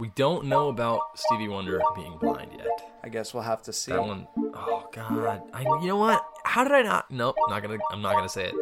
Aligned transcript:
We 0.00 0.08
don't 0.14 0.46
know 0.46 0.70
about 0.70 1.00
Stevie 1.14 1.48
Wonder 1.48 1.78
being 1.94 2.16
blind 2.16 2.52
yet. 2.56 2.66
I 3.04 3.10
guess 3.10 3.34
we'll 3.34 3.42
have 3.42 3.60
to 3.64 3.72
see. 3.72 3.92
That 3.92 4.02
one, 4.02 4.26
oh 4.54 4.88
god. 4.92 5.42
I, 5.52 5.60
you 5.60 5.88
know 5.88 5.98
what? 5.98 6.24
How 6.42 6.64
did 6.64 6.72
I 6.72 6.80
not? 6.80 7.10
Nope, 7.10 7.36
not 7.50 7.60
gonna. 7.62 7.76
I'm 7.92 8.00
not 8.00 8.14
gonna 8.14 8.30
say 8.30 8.46
it. 8.46 8.54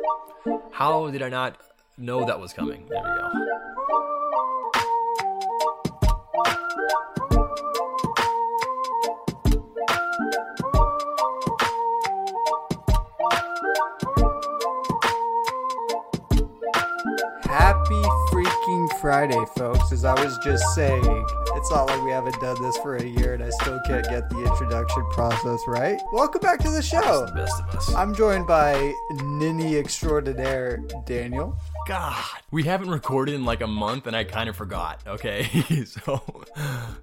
How 0.72 1.08
did 1.10 1.22
I 1.22 1.28
not 1.28 1.56
know 1.96 2.24
that 2.24 2.40
was 2.40 2.52
coming? 2.52 2.86
There 2.88 3.00
we 3.00 3.08
go. 3.08 3.47
Friday, 19.00 19.38
folks. 19.56 19.92
As 19.92 20.04
I 20.04 20.12
was 20.24 20.36
just 20.38 20.74
saying, 20.74 21.26
it's 21.54 21.70
not 21.70 21.86
like 21.86 22.02
we 22.02 22.10
haven't 22.10 22.40
done 22.40 22.60
this 22.60 22.76
for 22.78 22.96
a 22.96 23.04
year 23.04 23.34
and 23.34 23.44
I 23.44 23.50
still 23.50 23.78
can't 23.86 24.04
get 24.08 24.28
the 24.28 24.44
introduction 24.44 25.04
process 25.10 25.60
right. 25.68 26.00
Welcome 26.12 26.40
back 26.40 26.58
to 26.60 26.70
the 26.70 26.82
show. 26.82 27.26
The 27.26 27.32
best 27.32 27.62
of 27.62 27.74
us. 27.76 27.94
I'm 27.94 28.12
joined 28.12 28.48
by 28.48 28.92
Ninny 29.22 29.76
extraordinaire 29.76 30.78
Daniel. 31.06 31.56
God, 31.88 32.22
we 32.50 32.64
haven't 32.64 32.90
recorded 32.90 33.34
in 33.34 33.46
like 33.46 33.62
a 33.62 33.66
month, 33.66 34.06
and 34.06 34.14
I 34.14 34.24
kind 34.24 34.50
of 34.50 34.56
forgot. 34.56 35.00
Okay, 35.06 35.44
so 35.86 36.44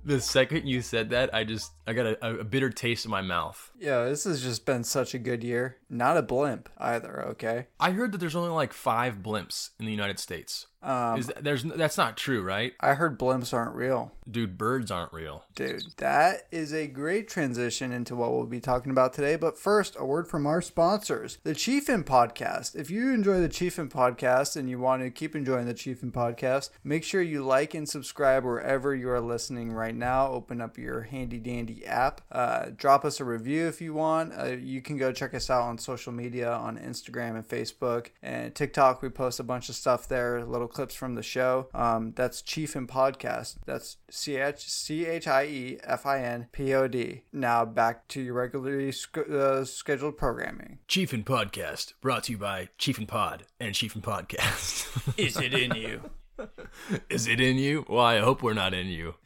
the 0.05 0.21
second 0.21 0.67
you 0.67 0.83
said 0.83 1.09
that, 1.09 1.33
I 1.33 1.43
just 1.43 1.71
I 1.87 1.93
got 1.93 2.05
a, 2.05 2.39
a 2.41 2.43
bitter 2.43 2.69
taste 2.69 3.03
in 3.03 3.09
my 3.09 3.21
mouth. 3.21 3.71
Yeah, 3.79 4.05
this 4.05 4.25
has 4.25 4.43
just 4.43 4.63
been 4.63 4.83
such 4.83 5.15
a 5.15 5.17
good 5.17 5.43
year. 5.43 5.77
Not 5.89 6.17
a 6.17 6.21
blimp 6.21 6.69
either. 6.77 7.25
Okay. 7.29 7.65
I 7.79 7.91
heard 7.91 8.11
that 8.11 8.19
there's 8.19 8.35
only 8.35 8.51
like 8.51 8.73
five 8.73 9.23
blimps 9.23 9.71
in 9.79 9.87
the 9.87 9.91
United 9.91 10.19
States. 10.19 10.67
Um, 10.85 11.19
Is 11.19 11.31
there's 11.41 11.63
that's 11.63 11.97
not 11.97 12.15
true, 12.15 12.43
right? 12.43 12.73
I 12.79 12.93
heard 12.93 13.17
blimps 13.17 13.53
aren't 13.53 13.75
real. 13.75 14.11
Dude, 14.29 14.57
birds 14.57 14.91
aren't 14.91 15.13
real. 15.13 15.43
Dude, 15.55 15.83
that 15.97 16.47
is 16.51 16.73
a 16.73 16.87
great 16.87 17.27
transition 17.27 17.91
into 17.91 18.15
what 18.15 18.31
we'll 18.31 18.45
be 18.45 18.59
talking 18.59 18.91
about 18.91 19.13
today. 19.13 19.35
But 19.35 19.57
first, 19.57 19.95
a 19.99 20.05
word 20.05 20.27
from 20.27 20.45
our 20.45 20.61
sponsors, 20.61 21.39
the 21.43 21.53
Chiefin 21.53 22.03
Podcast. 22.03 22.75
If 22.75 22.91
you 22.91 23.13
enjoy 23.13 23.39
the 23.39 23.49
Chiefin 23.49 23.89
Podcast 23.89 24.55
and 24.55 24.69
you 24.69 24.79
want 24.79 25.01
to 25.01 25.09
keep 25.09 25.35
enjoying 25.35 25.65
the 25.65 25.73
Chiefin 25.73 26.11
Podcast, 26.11 26.69
make 26.83 27.03
sure 27.03 27.21
you 27.21 27.43
like 27.43 27.73
and 27.73 27.89
subscribe 27.89 28.43
wherever 28.43 28.95
you 28.95 29.09
are 29.09 29.21
listening 29.21 29.71
right 29.71 29.95
now. 29.95 30.27
Open 30.27 30.61
up 30.61 30.77
your 30.77 31.01
handy 31.01 31.39
dandy 31.39 31.85
app. 31.85 32.21
Uh, 32.31 32.67
drop 32.75 33.05
us 33.05 33.19
a 33.19 33.25
review 33.25 33.67
if 33.67 33.81
you 33.81 33.93
want. 33.93 34.33
Uh, 34.37 34.55
you 34.57 34.81
can 34.81 34.97
go 34.97 35.11
check 35.11 35.33
us 35.33 35.49
out 35.49 35.63
on 35.63 35.79
social 35.79 36.11
media 36.11 36.51
on 36.51 36.77
Instagram 36.77 37.35
and 37.35 37.47
Facebook 37.47 38.07
and 38.21 38.53
TikTok. 38.53 39.01
We 39.01 39.09
post 39.09 39.39
a 39.39 39.43
bunch 39.43 39.69
of 39.69 39.75
stuff 39.75 40.07
there, 40.07 40.43
little 40.45 40.67
clips 40.75 40.93
from 40.93 41.15
the 41.15 41.23
show. 41.23 41.69
Um, 41.73 42.11
that's 42.15 42.41
Chiefin 42.41 42.85
Podcast. 42.85 43.55
That's 43.65 43.97
C 44.09 44.35
H 44.35 44.69
C 44.69 45.05
H 45.05 45.27
I 45.27 45.45
E 45.45 45.79
F 45.83 46.05
I 46.05 46.21
N 46.21 46.47
P 46.51 46.73
O 46.73 46.87
D. 46.87 47.23
Now 47.31 47.63
back 47.63 48.07
to 48.09 48.21
your 48.21 48.33
regularly 48.33 48.91
sc- 48.91 49.29
uh, 49.29 49.63
scheduled 49.63 50.17
programming. 50.17 50.79
Chief 50.87 51.05
Chiefin 51.05 51.23
Podcast, 51.23 51.93
brought 52.01 52.23
to 52.25 52.33
you 52.33 52.37
by 52.37 52.69
Chief 52.77 52.97
Chiefin 52.97 53.07
Pod 53.07 53.45
and 53.59 53.73
Chief 53.73 53.93
Chiefin 53.93 54.01
Podcast. 54.01 55.13
Is 55.17 55.37
it 55.37 55.53
in 55.53 55.75
you? 55.75 56.01
Is 57.09 57.27
it 57.27 57.39
in 57.39 57.57
you? 57.57 57.85
Well, 57.87 58.03
I 58.03 58.19
hope 58.19 58.43
we're 58.43 58.53
not 58.53 58.73
in 58.73 58.87
you. 58.87 59.15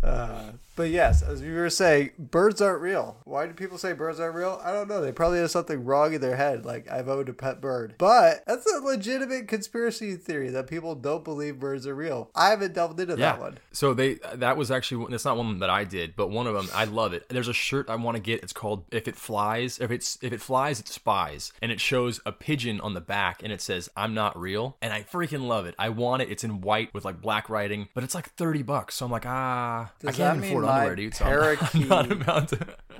Uh, 0.00 0.52
but 0.78 0.90
yes, 0.90 1.22
as 1.22 1.42
you 1.42 1.52
were 1.54 1.70
saying, 1.70 2.12
birds 2.18 2.62
aren't 2.62 2.80
real. 2.80 3.16
Why 3.24 3.48
do 3.48 3.52
people 3.52 3.78
say 3.78 3.94
birds 3.94 4.20
aren't 4.20 4.36
real? 4.36 4.60
I 4.62 4.72
don't 4.72 4.88
know. 4.88 5.00
They 5.00 5.10
probably 5.10 5.40
have 5.40 5.50
something 5.50 5.84
wrong 5.84 6.14
in 6.14 6.20
their 6.20 6.36
head, 6.36 6.64
like 6.64 6.88
I've 6.88 7.08
owned 7.08 7.28
a 7.28 7.32
pet 7.32 7.60
bird. 7.60 7.96
But 7.98 8.44
that's 8.46 8.64
a 8.72 8.78
legitimate 8.78 9.48
conspiracy 9.48 10.14
theory 10.14 10.50
that 10.50 10.68
people 10.68 10.94
don't 10.94 11.24
believe 11.24 11.58
birds 11.58 11.84
are 11.88 11.96
real. 11.96 12.30
I 12.32 12.50
haven't 12.50 12.74
delved 12.74 13.00
into 13.00 13.16
that 13.16 13.40
one. 13.40 13.58
So 13.72 13.92
they 13.92 14.20
that 14.34 14.56
was 14.56 14.70
actually 14.70 15.04
that's 15.10 15.24
not 15.24 15.36
one 15.36 15.58
that 15.58 15.68
I 15.68 15.82
did, 15.82 16.14
but 16.14 16.30
one 16.30 16.46
of 16.46 16.54
them 16.54 16.68
I 16.72 16.84
love 16.84 17.12
it. 17.12 17.28
There's 17.28 17.48
a 17.48 17.52
shirt 17.52 17.90
I 17.90 17.96
want 17.96 18.16
to 18.16 18.22
get. 18.22 18.44
It's 18.44 18.52
called 18.52 18.84
"If 18.92 19.08
It 19.08 19.16
Flies." 19.16 19.80
If 19.80 19.90
it's 19.90 20.16
if 20.22 20.32
it 20.32 20.40
flies, 20.40 20.78
it 20.78 20.86
spies, 20.86 21.52
and 21.60 21.72
it 21.72 21.80
shows 21.80 22.20
a 22.24 22.30
pigeon 22.30 22.80
on 22.80 22.94
the 22.94 23.00
back, 23.00 23.42
and 23.42 23.52
it 23.52 23.60
says 23.60 23.90
"I'm 23.96 24.14
not 24.14 24.38
real," 24.38 24.76
and 24.80 24.92
I 24.92 25.02
freaking 25.02 25.48
love 25.48 25.66
it. 25.66 25.74
I 25.76 25.88
want 25.88 26.22
it. 26.22 26.30
It's 26.30 26.44
in 26.44 26.60
white 26.60 26.94
with 26.94 27.04
like 27.04 27.20
black 27.20 27.50
writing, 27.50 27.88
but 27.94 28.04
it's 28.04 28.14
like 28.14 28.30
thirty 28.34 28.62
bucks. 28.62 28.94
So 28.94 29.06
I'm 29.06 29.10
like, 29.10 29.26
ah, 29.26 29.90
Does 29.98 30.10
I 30.10 30.12
can't 30.12 30.18
that 30.18 30.36
even 30.36 30.40
mean 30.40 30.50
afford 30.50 30.67
underwear, 30.68 30.96
dude. 30.96 31.14
So 31.14 31.24
I'm, 31.24 31.32
I'm 31.92 32.08
parakeet- 32.08 32.26
not. 32.26 32.52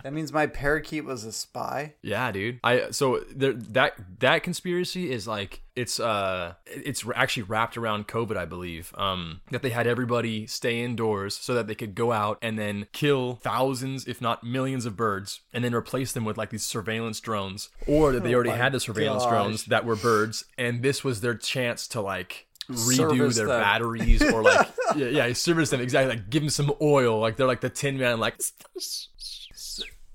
That 0.05 0.12
means 0.12 0.33
my 0.33 0.47
parakeet 0.47 1.05
was 1.05 1.25
a 1.25 1.33
spy. 1.33 1.95
Yeah, 2.03 2.31
dude. 2.33 2.61
I 2.62 2.91
so 2.91 3.25
there 3.34 3.53
that 3.53 3.95
that 4.21 4.43
conspiracy 4.43 5.11
is 5.11 5.27
like 5.27 5.62
it's 5.75 5.99
uh 6.01 6.55
it's 6.67 7.05
actually 7.15 7.45
wrapped 7.45 7.77
around 7.77 8.06
COVID, 8.09 8.37
I 8.37 8.45
believe. 8.45 8.93
Um, 8.97 9.41
that 9.51 9.62
they 9.62 9.71
had 9.71 9.87
everybody 9.87 10.47
stay 10.47 10.83
indoors 10.83 11.34
so 11.37 11.55
that 11.55 11.67
they 11.67 11.75
could 11.75 11.95
go 11.95 12.12
out 12.12 12.39
and 12.43 12.59
then 12.59 12.87
kill 12.93 13.37
thousands, 13.43 14.06
if 14.06 14.21
not 14.21 14.45
millions, 14.45 14.87
of 14.87 14.97
birds, 14.97 15.41
and 15.53 15.65
then 15.65 15.75
replace 15.75 16.12
them 16.12 16.25
with 16.25 16.37
like 16.39 16.50
these 16.50 16.65
surveillance 16.65 17.21
drones, 17.21 17.69
or 17.87 18.12
that 18.12 18.23
they 18.23 18.35
already 18.35 18.50
Oh 18.50 18.55
had 18.55 18.73
the 18.73 18.81
surveillance 18.81 19.23
gosh. 19.25 19.31
drones 19.33 19.65
that 19.67 19.85
were 19.85 19.97
birds, 19.97 20.45
and 20.56 20.83
this 20.83 21.03
was 21.05 21.21
their 21.21 21.35
chance 21.37 21.87
to 21.89 22.00
like 22.00 22.47
redo 22.71 23.34
their 23.34 23.47
them. 23.47 23.61
batteries 23.61 24.23
or 24.23 24.43
like 24.43 24.69
yeah, 24.97 25.06
yeah 25.09 25.33
service 25.33 25.71
them 25.71 25.81
exactly 25.81 26.17
like 26.17 26.29
give 26.31 26.43
them 26.43 26.51
some 26.51 26.73
oil 26.83 27.19
like 27.21 27.37
they're 27.37 27.47
like 27.47 27.61
the 27.61 27.71
tin 27.71 27.99
man 27.99 28.21
like 28.21 28.39
Li- 28.77 28.83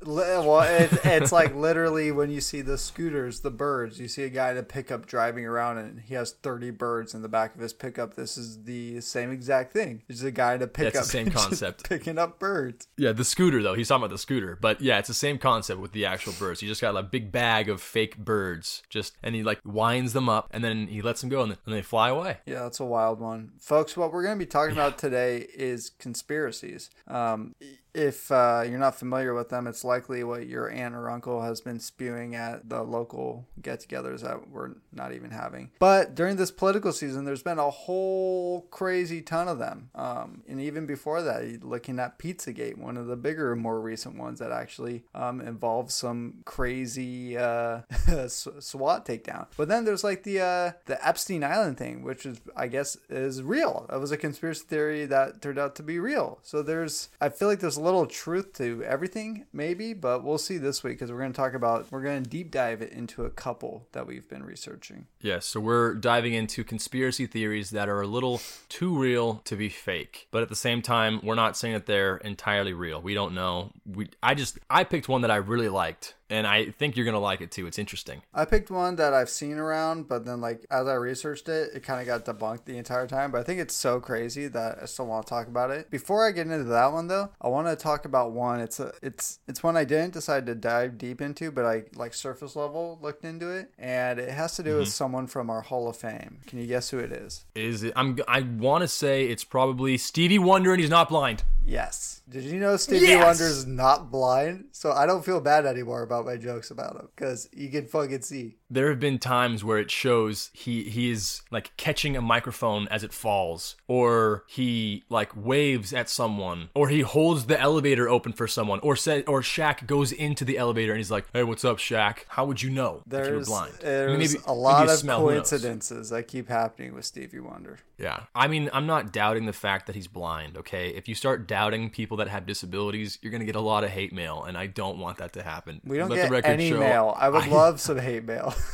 Well, 0.06 0.62
it, 0.62 0.92
it's 1.06 1.32
like 1.32 1.56
literally 1.56 2.12
when 2.12 2.30
you 2.30 2.42
see 2.42 2.62
the 2.62 2.78
scooters, 2.78 3.42
the 3.42 3.52
birds. 3.52 4.00
You 4.00 4.08
see 4.08 4.24
a 4.24 4.30
guy 4.30 4.52
in 4.52 4.58
a 4.58 4.64
pickup 4.64 5.06
driving 5.06 5.46
around, 5.46 5.78
and 5.78 6.00
he 6.02 6.14
has 6.16 6.32
thirty 6.32 6.72
birds 6.72 7.14
in 7.14 7.22
the 7.22 7.30
back 7.30 7.56
of 7.56 7.62
his 7.62 7.74
pickup. 7.74 8.16
This 8.16 8.38
is 8.38 8.64
the 8.64 9.02
same 9.02 9.32
exact 9.32 9.74
thing. 9.74 10.04
There's 10.08 10.24
a 10.24 10.32
guy 10.32 10.56
in 10.56 10.62
a 10.62 10.68
pickup, 10.68 11.04
the 11.04 11.04
same 11.04 11.32
concept. 11.32 11.88
picking 11.88 12.18
up 12.18 12.40
birds. 12.40 12.88
Yeah, 12.98 13.12
the 13.12 13.26
scooter 13.26 13.62
though. 13.64 13.74
He's 13.74 13.88
talking 13.88 14.04
about 14.04 14.14
the 14.14 14.20
scooter, 14.20 14.58
but 14.60 14.82
yeah, 14.82 15.00
it's 15.00 15.08
the 15.08 15.14
same 15.14 15.38
concept 15.38 15.80
with 15.80 15.92
the 15.92 16.06
actual 16.06 16.34
birds. 16.34 16.60
He 16.60 16.68
just 16.68 16.82
got 16.82 16.94
like, 16.94 17.06
a 17.06 17.08
big 17.08 17.32
bag 17.32 17.70
of 17.70 17.82
fake 17.82 18.18
birds, 18.18 18.84
just 18.90 19.16
and 19.24 19.36
he 19.36 19.44
like 19.44 19.60
winds 19.66 20.14
them 20.14 20.30
up, 20.30 20.50
and 20.52 20.64
then 20.64 20.88
he 20.88 21.02
lets 21.02 21.22
them 21.22 21.30
go, 21.30 21.42
and 21.42 21.52
then, 21.52 21.58
and 21.66 21.76
they 21.76 21.82
fly 21.82 22.10
away. 22.10 22.38
Yeah, 22.46 22.64
that's 22.64 22.80
a 22.80 22.86
wild 22.86 23.20
one, 23.20 23.52
folks. 23.60 23.96
What 23.98 24.12
we're 24.12 24.24
going 24.24 24.38
to 24.38 24.46
be 24.46 24.50
talking 24.50 24.74
about 24.74 24.98
today 24.98 25.48
is 25.56 25.92
conspiracies. 26.00 26.90
Um, 27.08 27.56
if 27.94 28.32
uh, 28.32 28.64
you're 28.68 28.80
not 28.80 28.96
familiar 28.96 29.34
with 29.34 29.50
them, 29.50 29.68
it's 29.68 29.84
likely 29.84 30.24
what 30.24 30.48
your 30.48 30.70
aunt 30.70 30.96
or 30.96 31.10
uncle 31.10 31.42
has 31.42 31.62
been 31.62 31.80
spewing 31.80 32.36
at 32.36 32.70
the 32.70 32.84
local 32.84 33.48
get-togethers 33.62 34.22
that 34.22 34.50
we're 34.50 34.72
not 34.92 35.14
even 35.14 35.32
having. 35.32 35.72
But 35.80 36.16
during 36.16 36.38
this 36.38 36.52
political 36.52 36.92
season, 36.92 37.26
there's 37.26 37.44
been 37.44 37.60
a 37.60 37.70
whole 37.70 38.62
crazy 38.72 39.22
ton 39.22 39.48
of 39.48 39.60
them, 39.60 39.90
um, 39.96 40.44
and 40.48 40.60
even 40.60 40.86
before 40.86 41.22
that, 41.22 41.64
looking 41.64 42.00
at 42.00 42.20
PizzaGate, 42.20 42.78
one 42.78 42.98
of 42.98 43.08
the 43.08 43.16
bigger, 43.16 43.56
more 43.56 43.80
recent 43.80 44.18
ones 44.18 44.40
that 44.40 44.52
actually 44.52 45.04
um, 45.14 45.40
involves 45.42 45.94
some 45.94 46.42
crazy 46.46 47.38
uh, 47.38 47.82
SWAT 48.28 49.06
takedown. 49.06 49.48
But 49.58 49.68
then 49.68 49.86
there's 49.86 50.04
like 50.04 50.24
the 50.24 50.40
uh, 50.40 50.72
the 50.86 51.06
Epstein 51.06 51.44
Island 51.44 51.78
thing, 51.78 52.04
which 52.04 52.26
is 52.26 52.42
I 52.56 52.68
guess 52.68 52.98
is 53.10 53.42
real. 53.44 53.88
It 53.92 53.98
was 53.98 54.12
a 54.12 54.18
conspiracy 54.18 54.66
theory 54.68 55.06
that 55.06 55.42
turned 55.42 55.60
out 55.60 55.76
to 55.76 55.84
be 55.84 56.00
real. 56.00 56.40
So 56.42 56.62
there's 56.62 57.10
I 57.22 57.30
feel 57.30 57.48
like 57.48 57.60
there's 57.60 57.78
little 57.84 58.06
truth 58.06 58.54
to 58.54 58.84
everything, 58.84 59.46
maybe, 59.54 59.94
but 59.94 60.24
we'll 60.24 60.38
see 60.38 60.58
this 60.58 60.84
week 60.84 60.94
because 60.94 61.12
we're 61.12 61.20
going 61.20 61.34
to 61.34 61.38
talk 61.38 61.54
about 61.54 61.92
we're 61.92 62.02
going 62.02 62.24
to 62.24 62.30
deep 62.30 62.52
dive 62.52 62.82
it 62.82 62.92
into 62.92 63.26
a 63.26 63.30
couple 63.30 63.88
that 63.92 64.08
we've 64.08 64.28
been 64.28 64.44
researching. 64.44 65.08
Yes, 65.22 65.46
so 65.46 65.60
we're 65.60 65.94
diving 65.94 66.34
into 66.34 66.64
conspiracy 66.64 67.26
theories 67.26 67.72
that 67.72 67.90
are 67.90 68.02
a 68.02 68.08
little 68.08 68.42
too 68.70 68.98
real 68.98 69.42
to 69.46 69.56
be 69.56 69.70
fake, 69.70 70.28
but 70.32 70.42
at 70.42 70.50
the 70.50 70.56
same 70.56 70.82
time, 70.82 71.20
we're 71.24 71.36
not 71.36 71.58
saying 71.58 71.74
that 71.74 71.86
they're 71.86 72.18
entirely 72.18 72.74
real. 72.74 73.02
We 73.02 73.14
don't 73.14 73.34
know. 73.34 73.72
We 73.86 74.10
I 74.22 74.34
just 74.36 74.60
I 74.70 74.84
picked 74.84 75.10
one 75.10 75.22
that 75.22 75.32
I 75.32 75.38
really 75.38 75.70
liked, 75.70 76.16
and 76.30 76.48
I 76.48 76.72
think 76.72 76.96
you're 76.96 77.06
gonna 77.06 77.20
like 77.20 77.42
it 77.42 77.52
too. 77.52 77.68
It's 77.68 77.80
interesting. 77.80 78.22
I 78.34 78.46
picked 78.46 78.72
one 78.72 78.96
that 78.98 79.14
I've 79.14 79.30
seen 79.30 79.58
around, 79.58 80.08
but 80.08 80.26
then 80.26 80.42
like 80.42 80.66
as 80.72 80.88
I 80.88 80.94
researched 80.96 81.50
it, 81.50 81.72
it 81.76 81.84
kind 81.84 82.02
of 82.02 82.08
got 82.08 82.26
debunked 82.26 82.66
the 82.66 82.78
entire 82.78 83.08
time. 83.08 83.32
But 83.32 83.42
I 83.42 83.44
think 83.44 83.60
it's 83.60 83.76
so 83.76 84.00
crazy 84.00 84.48
that 84.48 84.80
I 84.82 84.86
still 84.86 85.08
want 85.08 85.26
to 85.26 85.30
talk 85.30 85.48
about 85.48 85.72
it. 85.72 85.90
Before 85.90 86.28
I 86.28 86.32
get 86.32 86.48
into 86.48 86.64
that 86.66 86.92
one 86.92 87.08
though, 87.08 87.30
I 87.42 87.48
want 87.48 87.68
to 87.68 87.76
talk 87.76 88.06
about 88.06 88.32
one. 88.32 88.60
It's 88.60 88.80
a 88.80 88.94
it's 89.02 89.40
it's 89.48 89.64
one 89.64 89.78
I 89.78 89.84
didn't 89.84 90.14
decide 90.14 90.46
to 90.48 90.56
dive 90.56 90.98
deep 90.98 91.22
into, 91.22 91.52
but 91.52 91.66
I 91.66 91.84
like 91.96 92.14
surface 92.14 92.56
level 92.56 93.00
looked 93.02 93.26
into 93.26 93.50
it, 93.52 93.72
and 93.78 94.20
it 94.20 94.30
has 94.30 94.56
to 94.56 94.64
do 94.64 94.76
with 94.78 94.84
mm-hmm. 94.84 94.92
someone 94.92 95.28
from 95.28 95.50
our 95.50 95.62
Hall 95.62 95.88
of 95.88 95.98
Fame. 95.98 96.40
Can 96.48 96.60
you 96.60 96.68
guess 96.68 96.90
who 96.90 97.00
it 97.00 97.12
is? 97.12 97.46
Is 97.56 97.84
it? 97.84 97.94
I'm 97.96 98.18
I 98.28 98.42
want 98.42 98.82
to 98.82 98.88
say 98.88 99.26
it's 99.26 99.44
probably 99.44 99.98
Stevie 99.98 100.40
Wonder, 100.40 100.72
and 100.72 100.80
he's 100.80 100.90
not 100.90 101.10
blind. 101.10 101.44
Yes. 101.66 102.22
Did 102.30 102.44
you 102.46 102.60
know 102.60 102.78
Stevie 102.78 103.08
Yes! 103.08 103.40
is 103.42 103.66
not 103.66 104.10
blind? 104.12 104.66
So 104.72 104.92
I 104.92 105.06
don't 105.06 105.26
feel 105.26 105.42
bad 105.42 105.66
anymore 105.66 106.02
about 106.04 106.26
my 106.26 106.38
jokes 106.38 106.72
about 106.72 106.96
him 106.96 107.10
because 107.16 107.50
you 107.52 107.70
can 107.70 107.86
fucking 107.86 108.22
see. 108.22 108.58
There 108.70 108.90
have 108.90 109.00
been 109.00 109.20
times 109.20 109.64
where 109.64 109.78
it 109.78 109.92
shows 109.92 110.50
he 110.54 110.84
he 110.84 111.12
is 111.12 111.42
like 111.52 111.76
catching 111.78 112.18
a 112.18 112.22
microphone 112.22 112.88
as 112.88 113.04
it 113.04 113.14
falls, 113.14 113.76
or 113.88 114.46
he 114.48 115.04
like 115.10 115.32
waves 115.36 115.94
at 115.94 116.10
someone, 116.10 116.70
or 116.74 116.90
he 116.90 117.02
holds 117.02 117.46
the 117.46 117.60
elevator 117.60 118.10
open 118.10 118.34
for 118.34 118.48
someone, 118.48 118.80
or 118.80 118.96
said 118.96 119.26
or 119.28 119.42
Shaq 119.42 119.86
goes 119.86 120.12
into 120.12 120.44
the 120.44 120.58
elevator 120.58 120.92
and 120.94 120.98
he's 121.00 121.12
like, 121.12 121.26
"Hey, 121.34 121.44
what's 121.44 121.64
up, 121.66 121.78
Shaq? 121.78 122.20
How 122.30 122.46
would 122.46 122.62
you 122.64 122.70
know 122.72 123.04
if 123.06 123.12
you 123.14 123.18
were 123.20 123.24
There's, 123.26 123.48
blind?" 123.48 123.74
I 123.84 123.88
mean, 124.08 124.20
maybe- 124.20 124.36
a 124.36 124.40
maybe 124.48 124.52
lot 124.52 124.90
of 124.90 124.98
smell, 124.98 125.20
coincidences 125.20 126.10
that 126.10 126.28
keep 126.28 126.50
happening 126.50 126.96
with 126.96 127.06
Stevie 127.06 127.40
Wonder. 127.42 127.80
Yeah. 128.00 128.22
I 128.34 128.48
mean, 128.48 128.70
I'm 128.74 128.88
not 128.88 129.14
doubting 129.14 129.46
the 129.46 129.54
fact 129.54 129.86
that 129.86 129.96
he's 129.96 130.08
blind, 130.08 130.58
okay? 130.58 130.90
If 130.90 131.08
you 131.08 131.14
start 131.16 131.48
doubting 131.54 131.88
people 131.92 132.18
that 132.18 132.28
have 132.28 132.48
disabilities, 132.48 133.20
you're 133.22 133.30
going 133.30 133.40
to 133.40 133.46
get 133.46 133.56
a 133.56 133.62
lot 133.62 133.84
of 133.84 133.92
hate 133.92 134.12
mail, 134.12 134.44
and 134.44 134.58
I 134.58 134.66
don't 134.66 134.98
want 134.98 135.20
that 135.20 135.34
to 135.34 135.44
happen. 135.44 135.82
We 135.86 136.00
don't 136.00 136.10
Let 136.10 136.16
get 136.16 136.26
the 136.30 136.32
record 136.32 136.50
any 136.50 136.72
show, 136.72 136.80
mail. 136.80 137.14
I 137.16 137.30
would 137.30 137.46
love 137.62 137.80
some 137.80 138.00
hate 138.00 138.26
mail. 138.26 138.56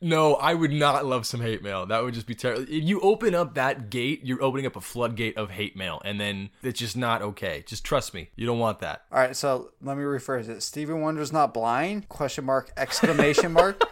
No, 0.00 0.34
I 0.34 0.52
would 0.52 0.72
not 0.72 1.06
love 1.06 1.24
some 1.24 1.40
hate 1.40 1.62
mail. 1.62 1.86
That 1.86 2.02
would 2.02 2.12
just 2.12 2.26
be 2.26 2.34
terrible. 2.34 2.64
If 2.64 2.84
you 2.84 3.00
open 3.00 3.34
up 3.34 3.54
that 3.54 3.88
gate, 3.88 4.20
you're 4.22 4.42
opening 4.42 4.66
up 4.66 4.76
a 4.76 4.80
floodgate 4.82 5.38
of 5.38 5.48
hate 5.48 5.76
mail, 5.78 6.02
and 6.04 6.20
then 6.20 6.50
it's 6.62 6.78
just 6.78 6.94
not 6.94 7.22
okay. 7.22 7.64
Just 7.66 7.84
trust 7.84 8.12
me. 8.12 8.28
You 8.36 8.44
don't 8.44 8.58
want 8.58 8.80
that. 8.80 9.04
All 9.10 9.18
right, 9.18 9.34
so 9.34 9.70
let 9.80 9.96
me 9.96 10.02
rephrase 10.02 10.50
it. 10.50 10.62
Stevie 10.62 10.92
Wonder's 10.92 11.32
not 11.32 11.54
blind? 11.54 12.10
Question 12.10 12.44
mark 12.44 12.70
exclamation 12.76 13.52
mark. 13.54 13.82